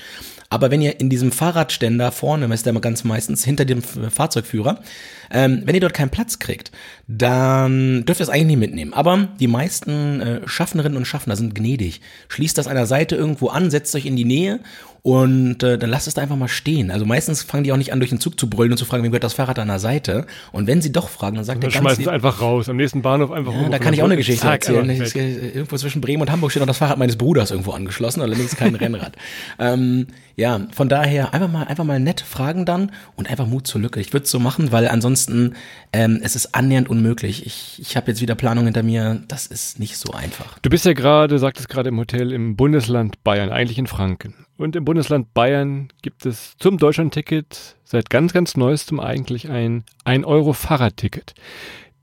[0.51, 4.83] Aber wenn ihr in diesem Fahrradständer vorne, ist der ganz meistens hinter dem Fahrzeugführer,
[5.31, 6.71] ähm, wenn ihr dort keinen Platz kriegt,
[7.09, 8.93] dann dürft ihr es eigentlich nicht mitnehmen.
[8.93, 12.01] Aber die meisten äh, Schaffnerinnen und Schaffner sind gnädig.
[12.29, 14.61] Schließt das an der Seite irgendwo an, setzt euch in die Nähe
[15.07, 16.90] und äh, dann lasst es da einfach mal stehen.
[16.90, 19.03] Also meistens fangen die auch nicht an, durch den Zug zu brüllen und zu fragen,
[19.03, 20.27] wem gehört das Fahrrad an der Seite.
[20.51, 23.03] Und wenn sie doch fragen, dann sagt dann der schmeißen es einfach raus, am nächsten
[23.03, 24.88] Bahnhof einfach ja, Da kann ich auch eine Geschichte Zack, erzählen.
[24.88, 28.57] Ich, irgendwo zwischen Bremen und Hamburg steht noch das Fahrrad meines Bruders irgendwo angeschlossen, allerdings
[28.57, 29.14] kein Rennrad.
[29.59, 33.83] Ähm, ja, von daher einfach mal, einfach mal nett fragen dann und einfach Mut zur
[33.83, 34.01] Lücke.
[34.01, 35.53] Ich würde es so machen, weil ansonsten
[35.93, 37.45] ähm, es ist annähernd unmöglich.
[37.45, 39.21] Ich, ich habe jetzt wieder Planung hinter mir.
[39.29, 40.59] Das ist nicht so einfach.
[40.61, 44.44] Du bist ja gerade, sagtest gerade im Hotel im Bundesland Bayern, eigentlich in Franken.
[44.57, 50.25] Und im Bundesland Bayern gibt es zum Deutschlandticket seit ganz, ganz neuestem eigentlich ein 1
[50.25, 51.35] Euro Fahrradticket.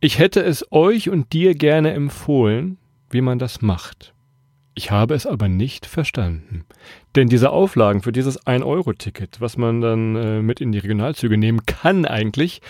[0.02, 2.78] Ich hätte es euch und dir gerne empfohlen,
[3.10, 4.14] wie man das macht.
[4.74, 6.66] Ich habe es aber nicht verstanden.
[7.16, 11.66] Denn diese Auflagen für dieses 1-Euro-Ticket, was man dann äh, mit in die Regionalzüge nehmen
[11.66, 12.62] kann eigentlich,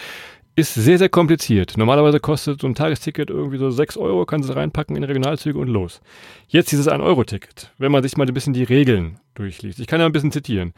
[0.56, 1.78] ist sehr, sehr kompliziert.
[1.78, 5.68] Normalerweise kostet so ein Tagesticket irgendwie so 6 Euro, kann sie reinpacken in Regionalzüge und
[5.68, 6.02] los.
[6.48, 9.80] Jetzt dieses 1-Euro-Ticket, wenn man sich mal ein bisschen die Regeln durchliest.
[9.80, 10.74] Ich kann ja ein bisschen zitieren.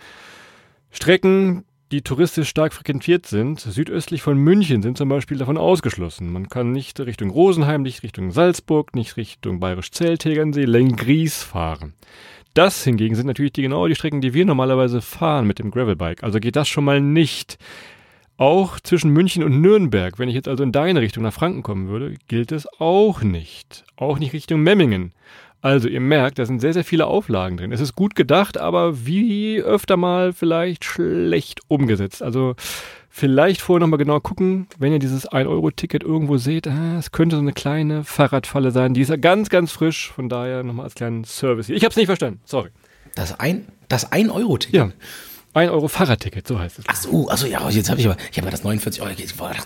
[0.91, 6.31] Strecken, die touristisch stark frequentiert sind, südöstlich von München, sind zum Beispiel davon ausgeschlossen.
[6.31, 11.93] Man kann nicht Richtung Rosenheim, nicht Richtung Salzburg, nicht Richtung Bayerisch-Zell, Tegernsee, Lenggries fahren.
[12.53, 16.23] Das hingegen sind natürlich die genau die Strecken, die wir normalerweise fahren mit dem Gravelbike.
[16.23, 17.57] Also geht das schon mal nicht.
[18.37, 21.87] Auch zwischen München und Nürnberg, wenn ich jetzt also in deine Richtung nach Franken kommen
[21.87, 23.85] würde, gilt es auch nicht.
[23.95, 25.13] Auch nicht Richtung Memmingen.
[25.61, 27.71] Also ihr merkt, da sind sehr, sehr viele Auflagen drin.
[27.71, 32.21] Es ist gut gedacht, aber wie öfter mal vielleicht schlecht umgesetzt.
[32.21, 32.55] Also
[33.09, 37.41] vielleicht vorher nochmal genau gucken, wenn ihr dieses 1-Euro-Ticket irgendwo seht, ah, es könnte so
[37.41, 38.93] eine kleine Fahrradfalle sein.
[38.93, 40.11] Die ist ja ganz, ganz frisch.
[40.11, 41.77] Von daher nochmal als kleinen Service hier.
[41.77, 42.41] Ich habe es nicht verstanden.
[42.43, 42.69] Sorry.
[43.15, 44.75] Das 1-Euro-Ticket?
[44.75, 44.91] Ja.
[45.53, 46.85] 1 Euro Fahrradticket, so heißt es.
[46.87, 49.11] Ach so, also ja, jetzt habe ich aber, ich habe das 49 Euro,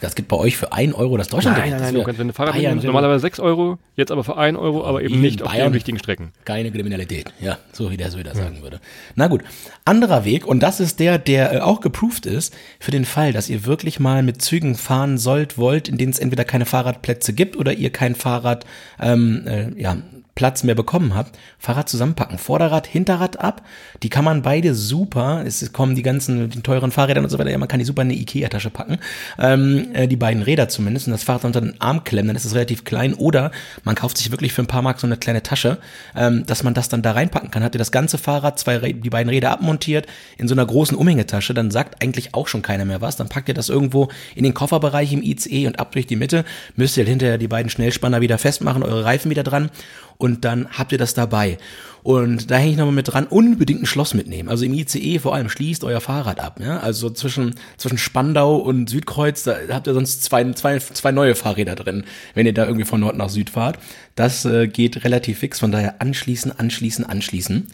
[0.01, 1.57] das gibt bei euch für 1 Euro das Deutschland.
[1.57, 4.57] Nein, nein, nein, du kannst eine Fahrrad Bayern, normalerweise 6 Euro, jetzt aber für 1
[4.57, 6.33] Euro, aber eben nicht Bayern, auf den richtigen Strecken.
[6.43, 8.35] Keine Kriminalität, ja, so wie der so wieder ja.
[8.35, 8.81] sagen würde.
[9.15, 9.43] Na gut,
[9.85, 13.49] anderer Weg und das ist der, der äh, auch geproved ist, für den Fall, dass
[13.49, 17.55] ihr wirklich mal mit Zügen fahren sollt, wollt, in denen es entweder keine Fahrradplätze gibt
[17.55, 18.65] oder ihr kein Fahrrad,
[18.99, 19.97] ähm, äh, ja,
[20.37, 22.37] Platz mehr bekommen habt, Fahrrad zusammenpacken.
[22.37, 23.63] Vorderrad, Hinterrad ab.
[24.03, 25.43] Die kann man beide super.
[25.43, 27.49] Es kommen die ganzen, die teuren Fahrräder und so weiter.
[27.49, 28.99] Ja, man kann die super in eine Ikea-Tasche packen.
[29.39, 31.07] Ähm, äh, die beiden Räder zumindest.
[31.07, 33.15] Und das Fahrrad unter den Arm klemmen, dann ist es relativ klein.
[33.15, 33.49] Oder
[33.83, 35.79] man kauft sich wirklich für ein paar Mark so eine kleine Tasche,
[36.15, 37.63] ähm, dass man das dann da reinpacken kann.
[37.63, 40.05] Hat ihr das ganze Fahrrad, zwei, die beiden Räder abmontiert,
[40.37, 43.15] in so einer großen Umhängetasche, dann sagt eigentlich auch schon keiner mehr was.
[43.15, 46.45] Dann packt ihr das irgendwo in den Kofferbereich im ICE und ab durch die Mitte.
[46.75, 49.71] Müsst ihr hinterher die beiden Schnellspanner wieder festmachen, eure Reifen wieder dran
[50.17, 51.57] und dann habt ihr das dabei.
[52.03, 54.47] Und da hänge ich nochmal mit dran, unbedingt ein Schloss mitnehmen.
[54.49, 56.59] Also im ICE vor allem schließt euer Fahrrad ab.
[56.61, 56.79] Ja?
[56.79, 61.75] Also zwischen, zwischen Spandau und Südkreuz, da habt ihr sonst zwei, zwei, zwei neue Fahrräder
[61.75, 63.77] drin, wenn ihr da irgendwie von Nord nach Süd fahrt.
[64.15, 67.67] Das äh, geht relativ fix, von daher anschließen, anschließen, anschließen.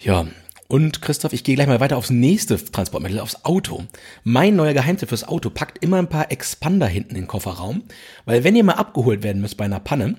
[0.00, 0.26] Ja,
[0.68, 3.84] und Christoph, ich gehe gleich mal weiter aufs nächste Transportmittel, aufs Auto.
[4.24, 7.84] Mein neuer Geheimtipp fürs Auto, packt immer ein paar Expander hinten in den Kofferraum,
[8.24, 10.16] weil wenn ihr mal abgeholt werden müsst bei einer Panne,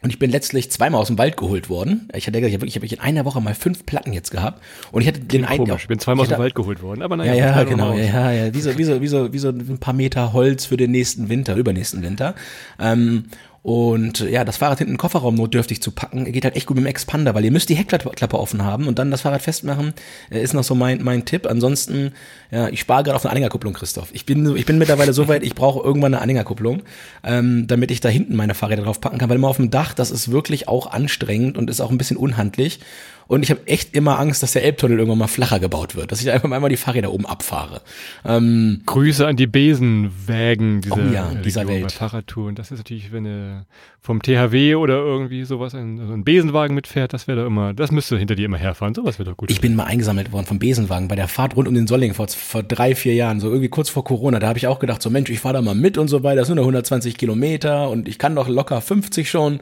[0.00, 2.08] und ich bin letztlich zweimal aus dem Wald geholt worden.
[2.14, 4.62] Ich hatte ich habe in einer Woche mal fünf Platten jetzt gehabt.
[4.92, 5.66] Und ich hatte den einen.
[5.66, 7.34] Komisch, ich bin zweimal aus dem Wald geholt worden, aber naja.
[7.34, 8.54] Ja, ja, genau, ja, ja.
[8.54, 11.28] Wie so, wie, so, wie, so, wie so ein paar Meter Holz für den nächsten
[11.28, 12.36] Winter, übernächsten Winter.
[12.78, 13.24] Ähm,
[13.68, 16.86] und ja, das Fahrrad hinten im Kofferraum notdürftig zu packen, geht halt echt gut mit
[16.86, 19.92] dem Expander, weil ihr müsst die Heckklappe offen haben und dann das Fahrrad festmachen,
[20.30, 21.46] äh, ist noch so mein, mein Tipp.
[21.46, 22.12] Ansonsten,
[22.50, 24.08] ja, ich spare gerade auf eine Anhängerkupplung, Christoph.
[24.14, 26.82] Ich bin, ich bin mittlerweile so weit, ich brauche irgendwann eine Anhängerkupplung,
[27.22, 29.92] ähm, damit ich da hinten meine Fahrräder drauf packen kann, weil immer auf dem Dach,
[29.92, 32.80] das ist wirklich auch anstrengend und ist auch ein bisschen unhandlich.
[33.28, 36.22] Und ich habe echt immer Angst, dass der Elbtunnel irgendwann mal flacher gebaut wird, dass
[36.22, 37.82] ich einfach mal die Fahrräder oben abfahre.
[38.24, 41.92] Ähm, Grüße an die Besenwägen dieser, oh ja, dieser Region, Welt.
[41.92, 42.54] Fahrradtouren.
[42.54, 43.66] Das ist natürlich, wenn du
[44.00, 47.92] vom THW oder irgendwie sowas ein, so ein Besenwagen mitfährt, das wäre doch immer, das
[47.92, 48.94] müsste hinter dir immer herfahren.
[48.94, 49.50] Sowas wäre doch gut.
[49.50, 52.28] Ich bin mal eingesammelt worden vom Besenwagen bei der Fahrt rund um den Solling vor,
[52.28, 54.38] vor drei, vier Jahren, so irgendwie kurz vor Corona.
[54.38, 56.36] Da habe ich auch gedacht, so Mensch, ich fahre da mal mit und so weiter.
[56.36, 59.60] Das sind nur 120 Kilometer und ich kann doch locker 50 schon.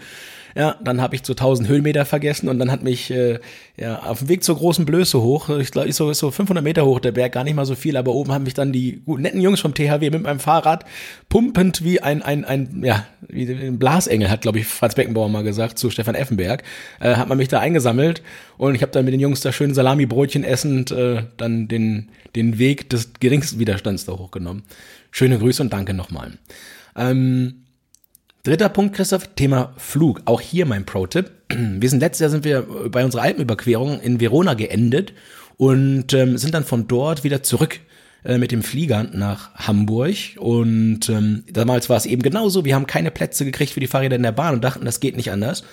[0.56, 3.40] Ja, dann habe ich zu 1000 Höhenmeter vergessen und dann hat mich äh,
[3.76, 6.64] ja auf dem Weg zur großen Blöße hoch, ich glaube, ist so, ist so 500
[6.64, 9.02] Meter hoch der Berg, gar nicht mal so viel, aber oben haben mich dann die
[9.04, 10.86] guten, netten Jungs vom THW mit meinem Fahrrad
[11.28, 15.44] pumpend wie ein, ein, ein ja, wie ein Blasengel, hat, glaube ich, Franz Beckenbauer mal
[15.44, 16.62] gesagt, zu Stefan Effenberg,
[17.00, 18.22] äh, hat man mich da eingesammelt
[18.56, 22.58] und ich habe dann mit den Jungs da schön Salami-Brötchen essend äh, dann den, den
[22.58, 24.62] Weg des geringsten Widerstands da hochgenommen.
[25.10, 26.38] Schöne Grüße und danke nochmal.
[26.96, 27.65] Ähm,
[28.46, 30.22] Dritter Punkt, Christoph, Thema Flug.
[30.24, 31.32] Auch hier mein Pro-Tipp.
[31.48, 35.14] Wir sind letztes Jahr sind wir bei unserer Alpenüberquerung in Verona geendet
[35.56, 37.80] und ähm, sind dann von dort wieder zurück
[38.24, 40.14] äh, mit dem Flieger nach Hamburg.
[40.38, 42.64] Und ähm, damals war es eben genauso.
[42.64, 45.16] Wir haben keine Plätze gekriegt für die Fahrräder in der Bahn und dachten, das geht
[45.16, 45.64] nicht anders.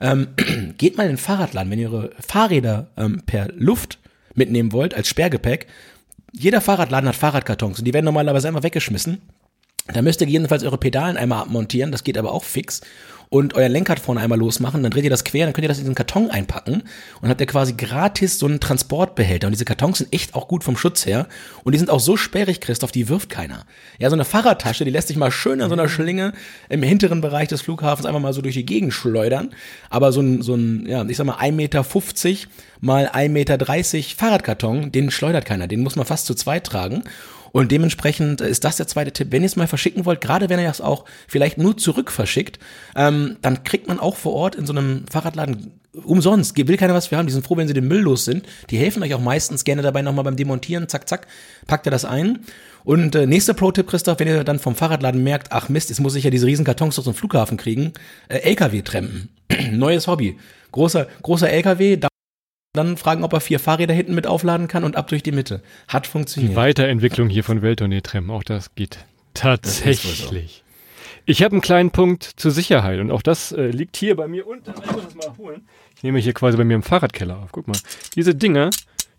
[0.00, 0.26] Ähm,
[0.78, 4.00] geht mal in den Fahrradladen, wenn ihr eure Fahrräder ähm, per Luft
[4.34, 5.68] mitnehmen wollt als Sperrgepäck.
[6.32, 9.18] Jeder Fahrradladen hat Fahrradkartons und die werden normalerweise einfach weggeschmissen.
[9.92, 12.80] Da müsst ihr jedenfalls eure Pedalen einmal abmontieren, das geht aber auch fix.
[13.28, 15.80] Und euer Lenkrad vorne einmal losmachen, dann dreht ihr das quer, dann könnt ihr das
[15.80, 16.84] in den Karton einpacken
[17.20, 19.48] und habt ihr quasi gratis so einen Transportbehälter.
[19.48, 21.26] Und diese Kartons sind echt auch gut vom Schutz her.
[21.64, 23.64] Und die sind auch so sperrig, Christoph, die wirft keiner.
[23.98, 26.34] Ja, so eine Fahrradtasche, die lässt sich mal schön an so einer Schlinge
[26.68, 29.52] im hinteren Bereich des Flughafens einfach mal so durch die Gegend schleudern.
[29.90, 31.84] Aber so ein, so ein, ja, ich sag mal, 1,50 Meter
[32.80, 35.66] mal 1,30 Meter Fahrradkarton, den schleudert keiner.
[35.66, 37.02] Den muss man fast zu zweit tragen.
[37.52, 39.28] Und dementsprechend ist das der zweite Tipp.
[39.30, 42.58] Wenn ihr es mal verschicken wollt, gerade wenn ihr es auch vielleicht nur zurück verschickt,
[42.94, 45.72] ähm, dann kriegt man auch vor Ort in so einem Fahrradladen
[46.04, 46.56] umsonst.
[46.56, 47.26] Will keiner was für haben.
[47.26, 48.46] Die sind froh, wenn sie den Müll los sind.
[48.70, 50.88] Die helfen euch auch meistens gerne dabei nochmal beim Demontieren.
[50.88, 51.26] Zack, zack,
[51.66, 52.40] packt ihr das ein.
[52.84, 56.14] Und äh, nächster Pro-Tipp, Christoph, wenn ihr dann vom Fahrradladen merkt, ach Mist, jetzt muss
[56.14, 57.92] ich ja diese riesen Kartons aus dem Flughafen kriegen,
[58.28, 59.28] äh, LKW-Trempen.
[59.72, 60.38] Neues Hobby.
[60.72, 61.96] Großer, großer LKW,
[62.76, 65.62] dann fragen, ob er vier Fahrräder hinten mit aufladen kann und ab durch die Mitte.
[65.88, 66.52] Hat funktioniert.
[66.52, 68.98] Die Weiterentwicklung hier von Welttournee Trem, auch das geht
[69.34, 70.62] tatsächlich.
[71.28, 74.46] Ich habe einen kleinen Punkt zur Sicherheit und auch das äh, liegt hier bei mir
[74.46, 74.70] unten.
[74.70, 75.62] Ich muss das mal holen.
[75.96, 77.50] Ich nehme hier quasi bei mir im Fahrradkeller auf.
[77.50, 77.76] Guck mal,
[78.14, 78.70] diese Dinger,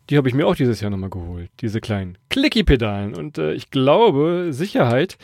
[0.10, 1.50] die habe ich mir auch dieses Jahr nochmal geholt.
[1.60, 3.14] Diese kleinen Clicky-Pedalen.
[3.14, 5.18] Und äh, ich glaube, Sicherheit.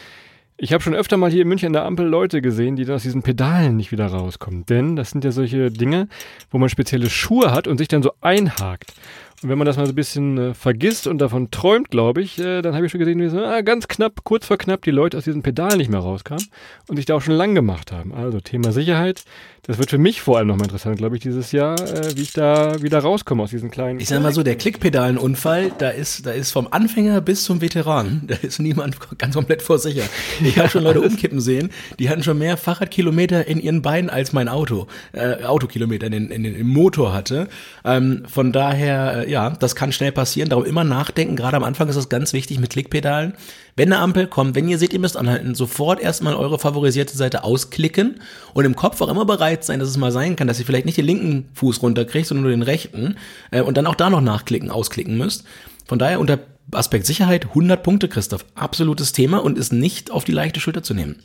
[0.57, 3.03] Ich habe schon öfter mal hier in München an der Ampel Leute gesehen, die aus
[3.03, 4.65] diesen Pedalen nicht wieder rauskommen.
[4.65, 6.07] Denn das sind ja solche Dinge,
[6.51, 8.93] wo man spezielle Schuhe hat und sich dann so einhakt.
[9.41, 12.39] Und wenn man das mal so ein bisschen äh, vergisst und davon träumt, glaube ich,
[12.39, 14.91] äh, dann habe ich schon gesehen, wie so ah, ganz knapp, kurz vor knapp die
[14.91, 16.45] Leute aus diesen Pedalen nicht mehr rauskamen
[16.87, 18.13] und sich da auch schon lang gemacht haben.
[18.13, 19.25] Also Thema Sicherheit,
[19.65, 22.33] das wird für mich vor allem nochmal interessant, glaube ich, dieses Jahr, äh, wie ich
[22.33, 24.01] da wieder rauskomme aus diesen kleinen.
[24.01, 28.23] Ich sag mal so, der Klickpedalenunfall, da ist, da ist vom Anfänger bis zum Veteran,
[28.27, 30.03] da ist niemand ganz komplett vor sicher.
[30.43, 34.33] Ich habe schon Leute umkippen sehen, die hatten schon mehr Fahrradkilometer in ihren Beinen als
[34.33, 37.47] mein Auto, äh, Autokilometer in den, in den, im Motor hatte.
[37.85, 40.49] Ähm, von daher, äh, ja, das kann schnell passieren.
[40.49, 41.37] Darum immer nachdenken.
[41.37, 43.33] Gerade am Anfang ist das ganz wichtig mit Klickpedalen.
[43.75, 47.43] Wenn eine Ampel kommt, wenn ihr seht, ihr müsst anhalten, sofort erstmal eure favorisierte Seite
[47.43, 48.21] ausklicken
[48.53, 50.85] und im Kopf auch immer bereit sein, dass es mal sein kann, dass ihr vielleicht
[50.85, 53.15] nicht den linken Fuß runterkriegt, sondern nur den rechten
[53.51, 55.43] äh, und dann auch da noch nachklicken, ausklicken müsst.
[55.85, 56.39] Von daher unter
[56.71, 58.45] Aspekt Sicherheit 100 Punkte, Christoph.
[58.55, 61.17] Absolutes Thema und ist nicht auf die leichte Schulter zu nehmen.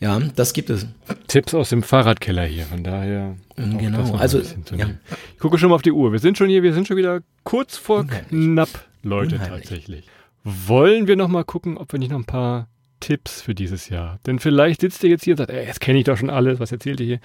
[0.00, 0.86] Ja, das gibt es.
[1.28, 3.36] Tipps aus dem Fahrradkeller hier, von daher.
[3.54, 4.40] Genau, also
[4.76, 4.90] ja.
[5.32, 6.10] ich gucke schon mal auf die Uhr.
[6.10, 8.28] Wir sind schon hier, wir sind schon wieder kurz vor Unheimlich.
[8.28, 8.68] knapp,
[9.04, 9.60] Leute, Unheimlich.
[9.60, 10.04] tatsächlich.
[10.44, 12.68] Wollen wir noch mal gucken, ob wir nicht noch ein paar
[13.00, 14.18] Tipps für dieses Jahr?
[14.26, 16.58] Denn vielleicht sitzt ihr jetzt hier und sagt, ey, jetzt kenne ich doch schon alles,
[16.60, 17.20] was erzählt ihr hier?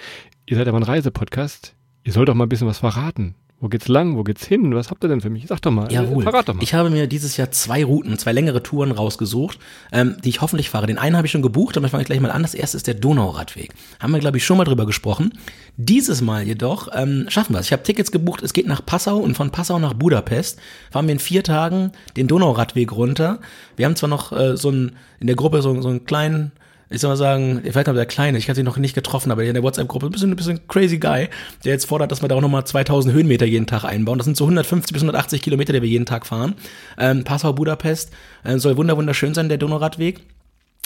[0.46, 1.76] Ihr seid aber ein Reisepodcast.
[2.04, 3.36] Ihr sollt doch mal ein bisschen was verraten.
[3.60, 4.18] Wo geht's lang?
[4.18, 4.76] Wo geht's hin?
[4.76, 5.48] Was habt ihr denn für mich?
[5.48, 5.92] Sag doch mal.
[5.92, 6.22] Jawohl.
[6.22, 6.62] Verrat doch mal.
[6.62, 9.58] Ich habe mir dieses Jahr zwei Routen, zwei längere Touren rausgesucht,
[9.92, 10.86] ähm, die ich hoffentlich fahre.
[10.86, 12.44] Den einen habe ich schon gebucht, aber fange ich gleich mal an.
[12.44, 13.74] Das erste ist der Donauradweg.
[14.00, 15.34] Haben wir, glaube ich, schon mal drüber gesprochen.
[15.76, 17.66] Dieses Mal jedoch ähm, schaffen wir es.
[17.66, 18.44] Ich habe Tickets gebucht.
[18.44, 20.60] Es geht nach Passau und von Passau nach Budapest.
[20.92, 23.40] Fahren wir in vier Tagen den Donauradweg runter.
[23.76, 26.52] Wir haben zwar noch äh, so ein, in der Gruppe so, so einen kleinen
[26.90, 29.44] ich soll mal sagen, vielleicht noch der Kleine, ich hatte ihn noch nicht getroffen, aber
[29.44, 31.28] in der WhatsApp-Gruppe ein bisschen, ein bisschen crazy Guy,
[31.66, 34.18] der jetzt fordert, dass wir da auch nochmal 2000 Höhenmeter jeden Tag einbauen.
[34.18, 36.56] Das sind so 150 bis 180 Kilometer, die wir jeden Tag fahren.
[36.98, 38.12] Ähm, Passau, Budapest,
[38.44, 40.22] äh, soll wunder wunderschön sein, der Donauradweg.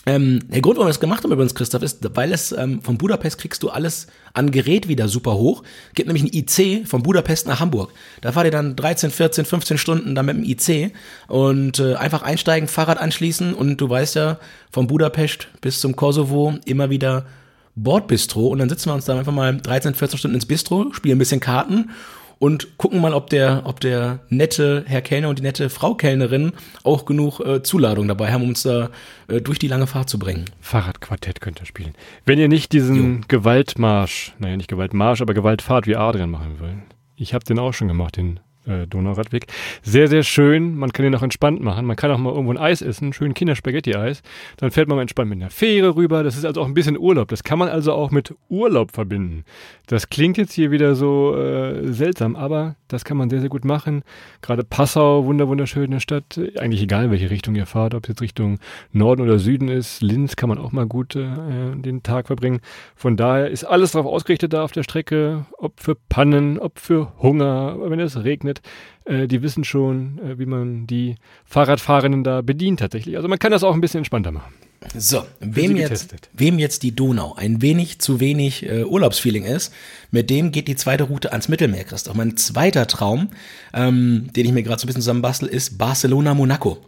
[0.07, 2.97] Ähm, der Grund, warum wir das gemacht haben übrigens, Christoph, ist, weil es ähm, von
[2.97, 5.63] Budapest kriegst du alles an Gerät wieder super hoch.
[5.93, 7.91] Gibt nämlich ein IC von Budapest nach Hamburg.
[8.21, 10.93] Da fahrt ihr dann 13, 14, 15 Stunden dann mit dem IC
[11.27, 14.39] und äh, einfach einsteigen, Fahrrad anschließen und du weißt ja,
[14.71, 17.27] von Budapest bis zum Kosovo immer wieder
[17.75, 21.17] Bordbistro und dann sitzen wir uns da einfach mal 13, 14 Stunden ins Bistro, spielen
[21.17, 21.91] ein bisschen Karten
[22.41, 26.53] und gucken mal, ob der, ob der nette Herr Kellner und die nette Frau Kellnerin
[26.83, 28.89] auch genug äh, Zuladung dabei haben, um uns da
[29.27, 30.45] äh, durch die lange Fahrt zu bringen.
[30.59, 31.93] Fahrradquartett könnt ihr spielen.
[32.25, 36.73] Wenn ihr nicht diesen Gewaltmarsch, naja, nicht Gewaltmarsch, aber Gewaltfahrt wie Adrian machen wollt.
[37.15, 38.39] Ich habe den auch schon gemacht, den
[38.71, 39.47] äh, Donauradweg.
[39.83, 40.75] Sehr, sehr schön.
[40.75, 41.85] Man kann den auch entspannt machen.
[41.85, 44.23] Man kann auch mal irgendwo ein Eis essen, schön Kinderspaghetti-Eis.
[44.57, 46.23] Dann fährt man mal entspannt mit einer Fähre rüber.
[46.23, 47.27] Das ist also auch ein bisschen Urlaub.
[47.27, 49.43] Das kann man also auch mit Urlaub verbinden.
[49.87, 53.65] Das klingt jetzt hier wieder so äh, seltsam, aber das kann man sehr, sehr gut
[53.65, 54.03] machen.
[54.41, 56.39] Gerade Passau, wunder, wunderschöne Stadt.
[56.57, 58.59] Eigentlich egal, welche Richtung ihr fahrt, ob es jetzt Richtung
[58.91, 60.01] Norden oder Süden ist.
[60.01, 61.27] Linz kann man auch mal gut äh,
[61.75, 62.61] den Tag verbringen.
[62.95, 67.13] Von daher ist alles darauf ausgerichtet da auf der Strecke, ob für Pannen, ob für
[67.21, 68.60] Hunger, wenn es regnet.
[69.05, 73.15] Äh, die wissen schon, äh, wie man die Fahrradfahrenden da bedient tatsächlich.
[73.15, 74.53] Also man kann das auch ein bisschen entspannter machen.
[74.97, 79.71] So, wem jetzt, wem jetzt die Donau ein wenig zu wenig äh, Urlaubsfeeling ist,
[80.09, 82.15] mit dem geht die zweite Route ans Mittelmeer, Christoph.
[82.15, 83.29] Mein zweiter Traum,
[83.73, 86.79] ähm, den ich mir gerade so ein bisschen zusammenbastel, ist Barcelona-Monaco.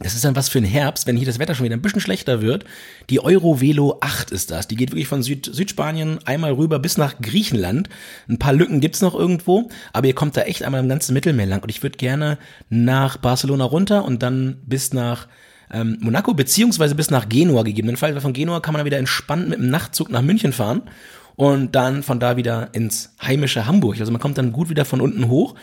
[0.00, 2.00] Das ist dann was für ein Herbst, wenn hier das Wetter schon wieder ein bisschen
[2.00, 2.64] schlechter wird.
[3.10, 4.66] Die Eurovelo 8 ist das.
[4.66, 7.88] Die geht wirklich von Süd Südspanien einmal rüber bis nach Griechenland.
[8.28, 11.46] Ein paar Lücken gibt's noch irgendwo, aber ihr kommt da echt einmal im ganzen Mittelmeer
[11.46, 11.62] lang.
[11.62, 12.38] Und ich würde gerne
[12.70, 15.28] nach Barcelona runter und dann bis nach
[15.72, 18.16] ähm, Monaco, beziehungsweise bis nach Genua gegebenenfalls.
[18.16, 20.82] Weil von Genua kann man dann wieder entspannt mit dem Nachtzug nach München fahren
[21.36, 23.98] und dann von da wieder ins heimische Hamburg.
[24.00, 25.54] Also man kommt dann gut wieder von unten hoch.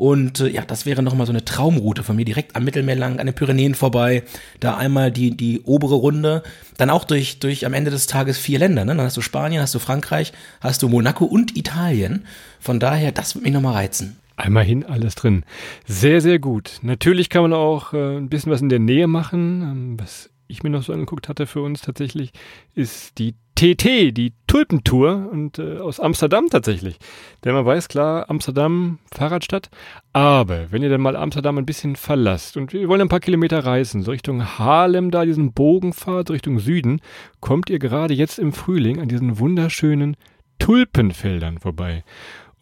[0.00, 3.20] Und äh, ja, das wäre nochmal so eine Traumroute von mir, direkt am Mittelmeer lang,
[3.20, 4.22] an den Pyrenäen vorbei,
[4.58, 6.42] da einmal die, die obere Runde,
[6.78, 8.96] dann auch durch, durch am Ende des Tages vier Länder, ne?
[8.96, 10.32] Dann hast du Spanien, hast du Frankreich,
[10.62, 12.24] hast du Monaco und Italien.
[12.60, 14.16] Von daher, das wird mich nochmal reizen.
[14.36, 15.44] Einmal hin, alles drin.
[15.86, 16.78] Sehr, sehr gut.
[16.80, 19.60] Natürlich kann man auch äh, ein bisschen was in der Nähe machen.
[19.60, 22.32] Ähm, was ich mir noch so angeguckt hatte für uns tatsächlich,
[22.74, 26.96] ist die TT, die Tulpentour und äh, aus Amsterdam tatsächlich.
[27.44, 29.68] Denn man weiß klar, Amsterdam, Fahrradstadt.
[30.14, 33.58] Aber wenn ihr dann mal Amsterdam ein bisschen verlasst und wir wollen ein paar Kilometer
[33.64, 37.02] reisen, so Richtung Haarlem da, diesen Bogen fahrt, so Richtung Süden,
[37.40, 40.16] kommt ihr gerade jetzt im Frühling an diesen wunderschönen
[40.58, 42.02] Tulpenfeldern vorbei.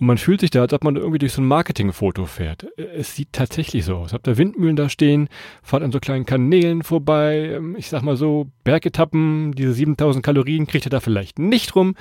[0.00, 2.66] Und man fühlt sich da, als ob man irgendwie durch so ein Marketingfoto fährt.
[2.76, 4.12] Es sieht tatsächlich so aus.
[4.12, 5.28] Habt ihr Windmühlen da stehen,
[5.62, 7.52] fahrt an so kleinen Kanälen vorbei.
[7.56, 11.94] Ähm, ich sag mal so, Bergetappen, diese 7000 Kalorien kriegt ihr da vielleicht nicht rum.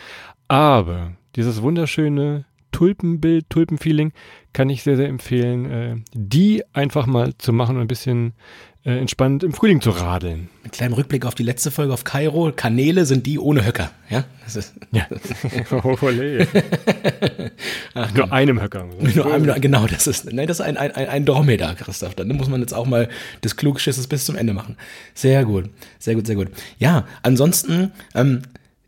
[0.48, 4.14] Aber dieses wunderschöne Tulpenbild, Tulpenfeeling
[4.58, 8.34] kann ich sehr, sehr empfehlen, äh, die einfach mal zu machen und ein bisschen
[8.84, 10.50] äh, entspannt im Frühling zu radeln.
[10.64, 12.52] Mit kleinem Rückblick auf die letzte Folge auf Kairo.
[12.56, 13.92] Kanäle sind die ohne Höcker.
[14.10, 15.06] Ja, das ist ja.
[17.94, 18.88] Ach, nur einem Höcker.
[19.14, 22.16] Nur einem, genau, das ist, nein, das ist ein, ein, ein Dromedar, Christoph.
[22.16, 23.10] Dann muss man jetzt auch mal
[23.44, 24.76] des Klugschisses bis zum Ende machen.
[25.14, 26.48] Sehr gut, sehr gut, sehr gut.
[26.80, 28.42] Ja, ansonsten, ähm,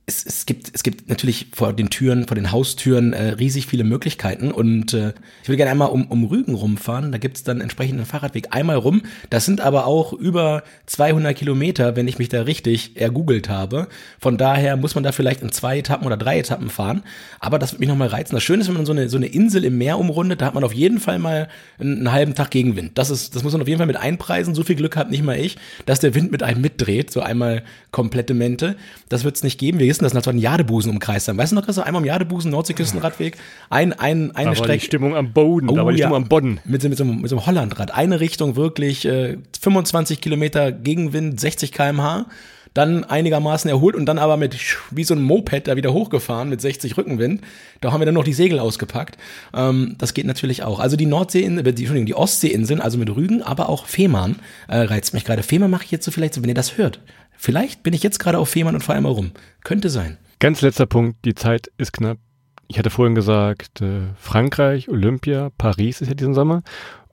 [0.09, 3.83] es, es, gibt, es gibt natürlich vor den Türen, vor den Haustüren äh, riesig viele
[3.83, 7.11] Möglichkeiten und äh, ich würde gerne einmal um, um Rügen rumfahren.
[7.11, 9.03] Da gibt es dann entsprechend einen Fahrradweg einmal rum.
[9.29, 13.87] Das sind aber auch über 200 Kilometer, wenn ich mich da richtig ergoogelt habe.
[14.19, 17.03] Von daher muss man da vielleicht in zwei Etappen oder drei Etappen fahren.
[17.39, 18.35] Aber das wird mich nochmal reizen.
[18.35, 20.55] Das Schöne ist, wenn man so eine, so eine Insel im Meer umrundet, da hat
[20.55, 22.97] man auf jeden Fall mal einen, einen halben Tag Gegenwind.
[22.97, 24.55] Das, ist, das muss man auf jeden Fall mit einpreisen.
[24.55, 27.11] So viel Glück hat nicht mal ich, dass der Wind mit einem mitdreht.
[27.11, 28.75] So einmal komplette Mente.
[29.07, 29.79] Das wird es nicht geben.
[29.79, 31.37] Wir dass nach so einen Jadebusen umkreist haben.
[31.37, 33.37] Weißt du noch, Christoph, einmal am Jadebusen, Nordseeküstenradweg,
[33.69, 34.69] ein, ein, eine da Strecke.
[34.69, 36.59] War die Stimmung am Boden, oh, da war die ja, Stimmung am Bodden.
[36.65, 37.93] Mit, mit, so, mit so einem Hollandrad.
[37.93, 42.25] Eine Richtung wirklich äh, 25 Kilometer Gegenwind, 60 kmh
[42.73, 44.55] dann einigermaßen erholt und dann aber mit
[44.91, 47.41] wie so ein Moped da wieder hochgefahren mit 60 Rückenwind.
[47.81, 49.17] Da haben wir dann noch die Segel ausgepackt.
[49.53, 50.79] Ähm, das geht natürlich auch.
[50.79, 55.13] Also die Nordseeinseln, die, Entschuldigung, die Ostseeinseln, also mit Rügen, aber auch Fehmarn äh, reizt
[55.13, 55.43] mich gerade.
[55.43, 56.99] Fehmarn mache ich jetzt so vielleicht so, wenn ihr das hört.
[57.41, 59.31] Vielleicht bin ich jetzt gerade auf Fehmarn und fahre einmal rum.
[59.63, 60.17] Könnte sein.
[60.39, 62.17] Ganz letzter Punkt, die Zeit ist knapp.
[62.67, 66.63] Ich hatte vorhin gesagt, äh, Frankreich, Olympia, Paris ist ja diesen Sommer.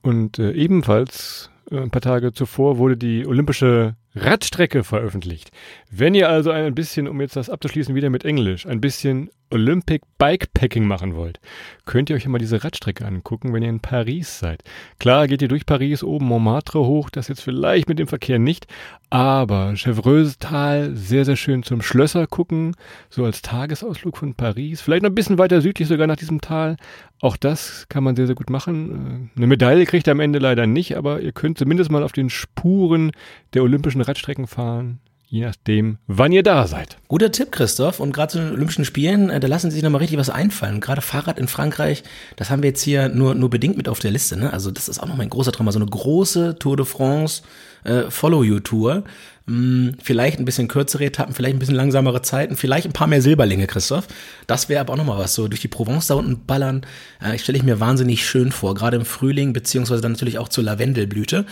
[0.01, 5.51] Und äh, ebenfalls äh, ein paar Tage zuvor wurde die olympische Radstrecke veröffentlicht.
[5.91, 10.03] Wenn ihr also ein bisschen, um jetzt das abzuschließen wieder mit Englisch, ein bisschen Olympic
[10.17, 11.39] Bikepacking machen wollt,
[11.85, 14.63] könnt ihr euch immer diese Radstrecke angucken, wenn ihr in Paris seid.
[14.99, 18.67] Klar geht ihr durch Paris oben Montmartre hoch, das jetzt vielleicht mit dem Verkehr nicht,
[19.09, 22.75] aber Chevreuse Tal, sehr, sehr schön zum Schlösser gucken,
[23.09, 26.75] so als Tagesausflug von Paris, vielleicht noch ein bisschen weiter südlich sogar nach diesem Tal.
[27.19, 29.31] Auch das kann man sehr, sehr gut machen.
[29.35, 32.29] Eine Medaille kriegt ihr am Ende leider nicht, aber ihr könnt zumindest mal auf den
[32.29, 33.11] Spuren
[33.53, 36.97] der olympischen Radstrecken fahren je nachdem, wann ihr da seid.
[37.07, 37.99] Guter Tipp, Christoph.
[37.99, 40.79] Und gerade zu den Olympischen Spielen, äh, da lassen Sie sich nochmal richtig was einfallen.
[40.79, 42.03] Gerade Fahrrad in Frankreich,
[42.37, 44.37] das haben wir jetzt hier nur, nur bedingt mit auf der Liste.
[44.37, 44.51] Ne?
[44.53, 45.69] Also das ist auch noch mein großer Traum.
[45.69, 47.43] So eine große Tour de France
[47.83, 49.03] äh, Follow-You-Tour.
[49.47, 53.21] Hm, vielleicht ein bisschen kürzere Etappen, vielleicht ein bisschen langsamere Zeiten, vielleicht ein paar mehr
[53.21, 54.07] Silberlinge, Christoph.
[54.45, 55.33] Das wäre aber auch nochmal was.
[55.33, 56.85] So durch die Provence da unten ballern,
[57.21, 58.75] äh, stelle ich mir wahnsinnig schön vor.
[58.75, 61.45] Gerade im Frühling, beziehungsweise dann natürlich auch zur Lavendelblüte.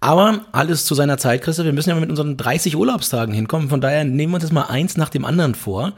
[0.00, 1.64] Aber alles zu seiner Zeit, Christoph.
[1.64, 3.68] Wir müssen ja mit unseren 30 Urlaubstagen hinkommen.
[3.68, 5.94] Von daher nehmen wir uns jetzt mal eins nach dem anderen vor.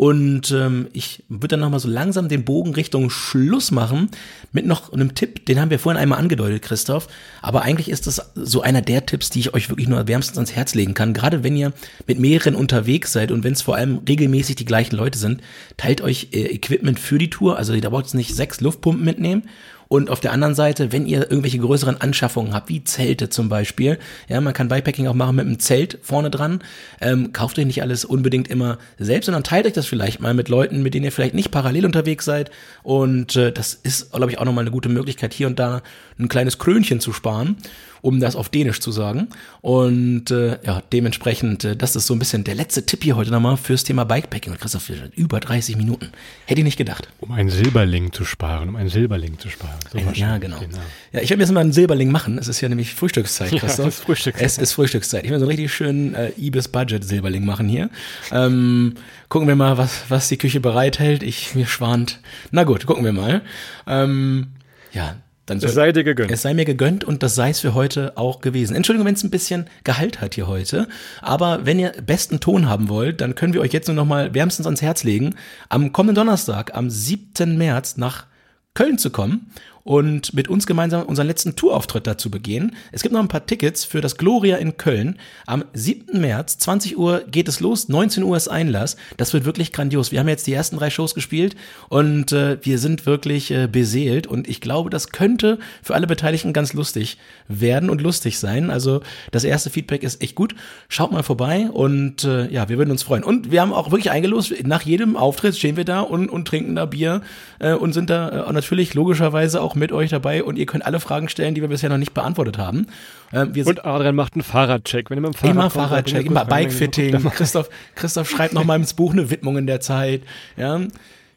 [0.00, 4.08] Und ähm, ich würde dann nochmal so langsam den Bogen Richtung Schluss machen
[4.50, 7.06] mit noch einem Tipp, den haben wir vorhin einmal angedeutet, Christoph.
[7.42, 10.52] Aber eigentlich ist das so einer der Tipps, die ich euch wirklich nur wärmstens ans
[10.52, 11.12] Herz legen kann.
[11.12, 11.74] Gerade wenn ihr
[12.06, 15.42] mit mehreren unterwegs seid und wenn es vor allem regelmäßig die gleichen Leute sind,
[15.76, 17.58] teilt euch äh, Equipment für die Tour.
[17.58, 19.42] Also da braucht ihr nicht sechs Luftpumpen mitnehmen
[19.92, 23.98] und auf der anderen Seite, wenn ihr irgendwelche größeren Anschaffungen habt, wie Zelte zum Beispiel,
[24.28, 26.62] ja, man kann Bikepacking auch machen mit einem Zelt vorne dran,
[27.00, 30.48] ähm, kauft euch nicht alles unbedingt immer selbst, sondern teilt euch das vielleicht mal mit
[30.48, 32.52] Leuten, mit denen ihr vielleicht nicht parallel unterwegs seid.
[32.84, 35.82] Und äh, das ist, glaube ich, auch nochmal eine gute Möglichkeit, hier und da
[36.20, 37.56] ein kleines Krönchen zu sparen
[38.02, 39.28] um das auf Dänisch zu sagen.
[39.60, 43.30] Und äh, ja, dementsprechend, äh, das ist so ein bisschen der letzte Tipp hier heute
[43.30, 44.52] nochmal fürs Thema Bikepacking.
[44.52, 46.10] Und Christoph, über 30 Minuten.
[46.46, 47.08] Hätte ich nicht gedacht.
[47.20, 49.78] Um einen Silberling zu sparen, um einen Silberling zu sparen.
[49.92, 50.58] So ja, genau.
[50.58, 50.78] genau.
[51.12, 52.38] Ja, ich werde jetzt mal einen Silberling machen.
[52.38, 53.78] Es ist ja nämlich Frühstückszeit, Christoph.
[53.78, 54.46] Ja, es ist Frühstückszeit.
[54.46, 55.24] Es ist Frühstückszeit.
[55.24, 57.90] Ich werde so einen richtig schönen äh, Ibis-Budget-Silberling machen hier.
[58.32, 58.94] Ähm,
[59.28, 61.22] gucken wir mal, was, was die Küche bereithält.
[61.22, 62.20] Ich, mir schwant.
[62.50, 63.42] Na gut, gucken wir mal.
[63.86, 64.48] Ähm,
[64.92, 65.16] ja,
[65.50, 66.30] dann es sei dir gegönnt.
[66.30, 68.76] Es sei mir gegönnt und das sei es für heute auch gewesen.
[68.76, 70.86] Entschuldigung, wenn es ein bisschen Gehalt hat hier heute.
[71.20, 74.32] Aber wenn ihr besten Ton haben wollt, dann können wir euch jetzt nur noch mal
[74.32, 75.34] wärmstens ans Herz legen,
[75.68, 77.58] am kommenden Donnerstag, am 7.
[77.58, 78.26] März nach
[78.74, 79.50] Köln zu kommen
[79.84, 82.76] und mit uns gemeinsam unseren letzten Tourauftritt dazu begehen.
[82.92, 85.18] Es gibt noch ein paar Tickets für das Gloria in Köln.
[85.46, 86.20] Am 7.
[86.20, 88.96] März, 20 Uhr geht es los, 19 Uhr ist Einlass.
[89.16, 90.12] Das wird wirklich grandios.
[90.12, 91.56] Wir haben jetzt die ersten drei Shows gespielt
[91.88, 96.52] und äh, wir sind wirklich äh, beseelt und ich glaube, das könnte für alle Beteiligten
[96.52, 98.70] ganz lustig werden und lustig sein.
[98.70, 100.54] Also das erste Feedback ist echt gut.
[100.88, 103.24] Schaut mal vorbei und äh, ja, wir würden uns freuen.
[103.24, 106.76] Und wir haben auch wirklich eingelost, nach jedem Auftritt stehen wir da und, und trinken
[106.76, 107.22] da Bier
[107.58, 111.00] äh, und sind da äh, natürlich logischerweise auch mit euch dabei und ihr könnt alle
[111.00, 112.86] Fragen stellen, die wir bisher noch nicht beantwortet haben.
[113.32, 115.10] Ähm, und Adrian macht einen Fahrradcheck.
[115.10, 117.30] Wenn ihr mit dem Fahrrad immer kommt, Fahrradcheck, immer Bikefitting.
[117.30, 120.22] Christoph, Christoph schreibt noch mal ins Buch eine Widmung in der Zeit.
[120.56, 120.80] Ja.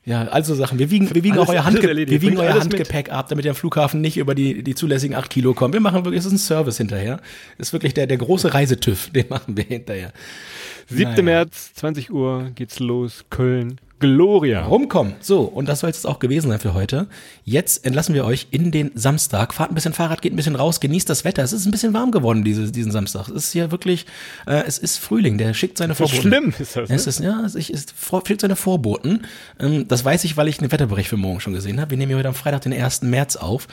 [0.05, 0.79] Ja, also Sachen.
[0.79, 2.73] Wir wiegen, wir wiegen Alles- auch euer, Handge wir wiegen euer alles mit.
[2.73, 5.73] Handgepäck ab, damit ihr am Flughafen nicht über die, die zulässigen acht Kilo kommt.
[5.73, 7.21] Wir machen wirklich, es ist ein Service hinterher.
[7.57, 10.11] Das ist wirklich der, der große Reisetüv, den machen wir hinterher.
[10.89, 11.09] 7.
[11.11, 11.23] Naja.
[11.23, 14.65] März, 20 Uhr geht's los, Köln, Gloria.
[14.65, 15.13] Rumkommen.
[15.21, 17.07] So, und das soll es jetzt auch gewesen sein für heute.
[17.45, 19.53] Jetzt entlassen wir euch in den Samstag.
[19.53, 21.41] Fahrt ein bisschen Fahrrad, geht ein bisschen raus, genießt das Wetter.
[21.41, 23.29] Es ist ein bisschen warm geworden diese, diesen Samstag.
[23.29, 24.05] Es ist hier wirklich,
[24.45, 26.21] äh, es ist Frühling, der schickt seine So Vorboten.
[26.21, 26.89] schlimm ist das.
[26.89, 26.95] Ne?
[26.95, 29.21] Es ist, ja, es ist, vor- schickt seine Vorboten.
[29.59, 31.91] Ähm, das weiß ich, weil ich einen Wetterbericht für morgen schon gesehen habe.
[31.91, 33.03] Wir nehmen hier heute am Freitag, den 1.
[33.03, 33.67] März auf.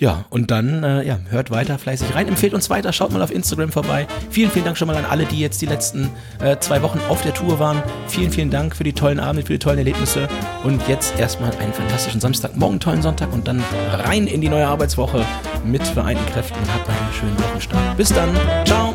[0.00, 3.30] Ja, und dann, äh, ja, hört weiter fleißig rein, empfehlt uns weiter, schaut mal auf
[3.30, 4.06] Instagram vorbei.
[4.30, 6.08] Vielen, vielen Dank schon mal an alle, die jetzt die letzten
[6.42, 7.82] äh, zwei Wochen auf der Tour waren.
[8.08, 10.26] Vielen, vielen Dank für die tollen Abende, für die tollen Erlebnisse.
[10.64, 14.66] Und jetzt erstmal einen fantastischen Samstag, morgen tollen Sonntag und dann rein in die neue
[14.66, 15.22] Arbeitswoche
[15.66, 16.56] mit vereinten Kräften.
[16.72, 17.96] Habt einen schönen Wochenstart.
[17.98, 18.30] Bis dann.
[18.64, 18.94] Ciao.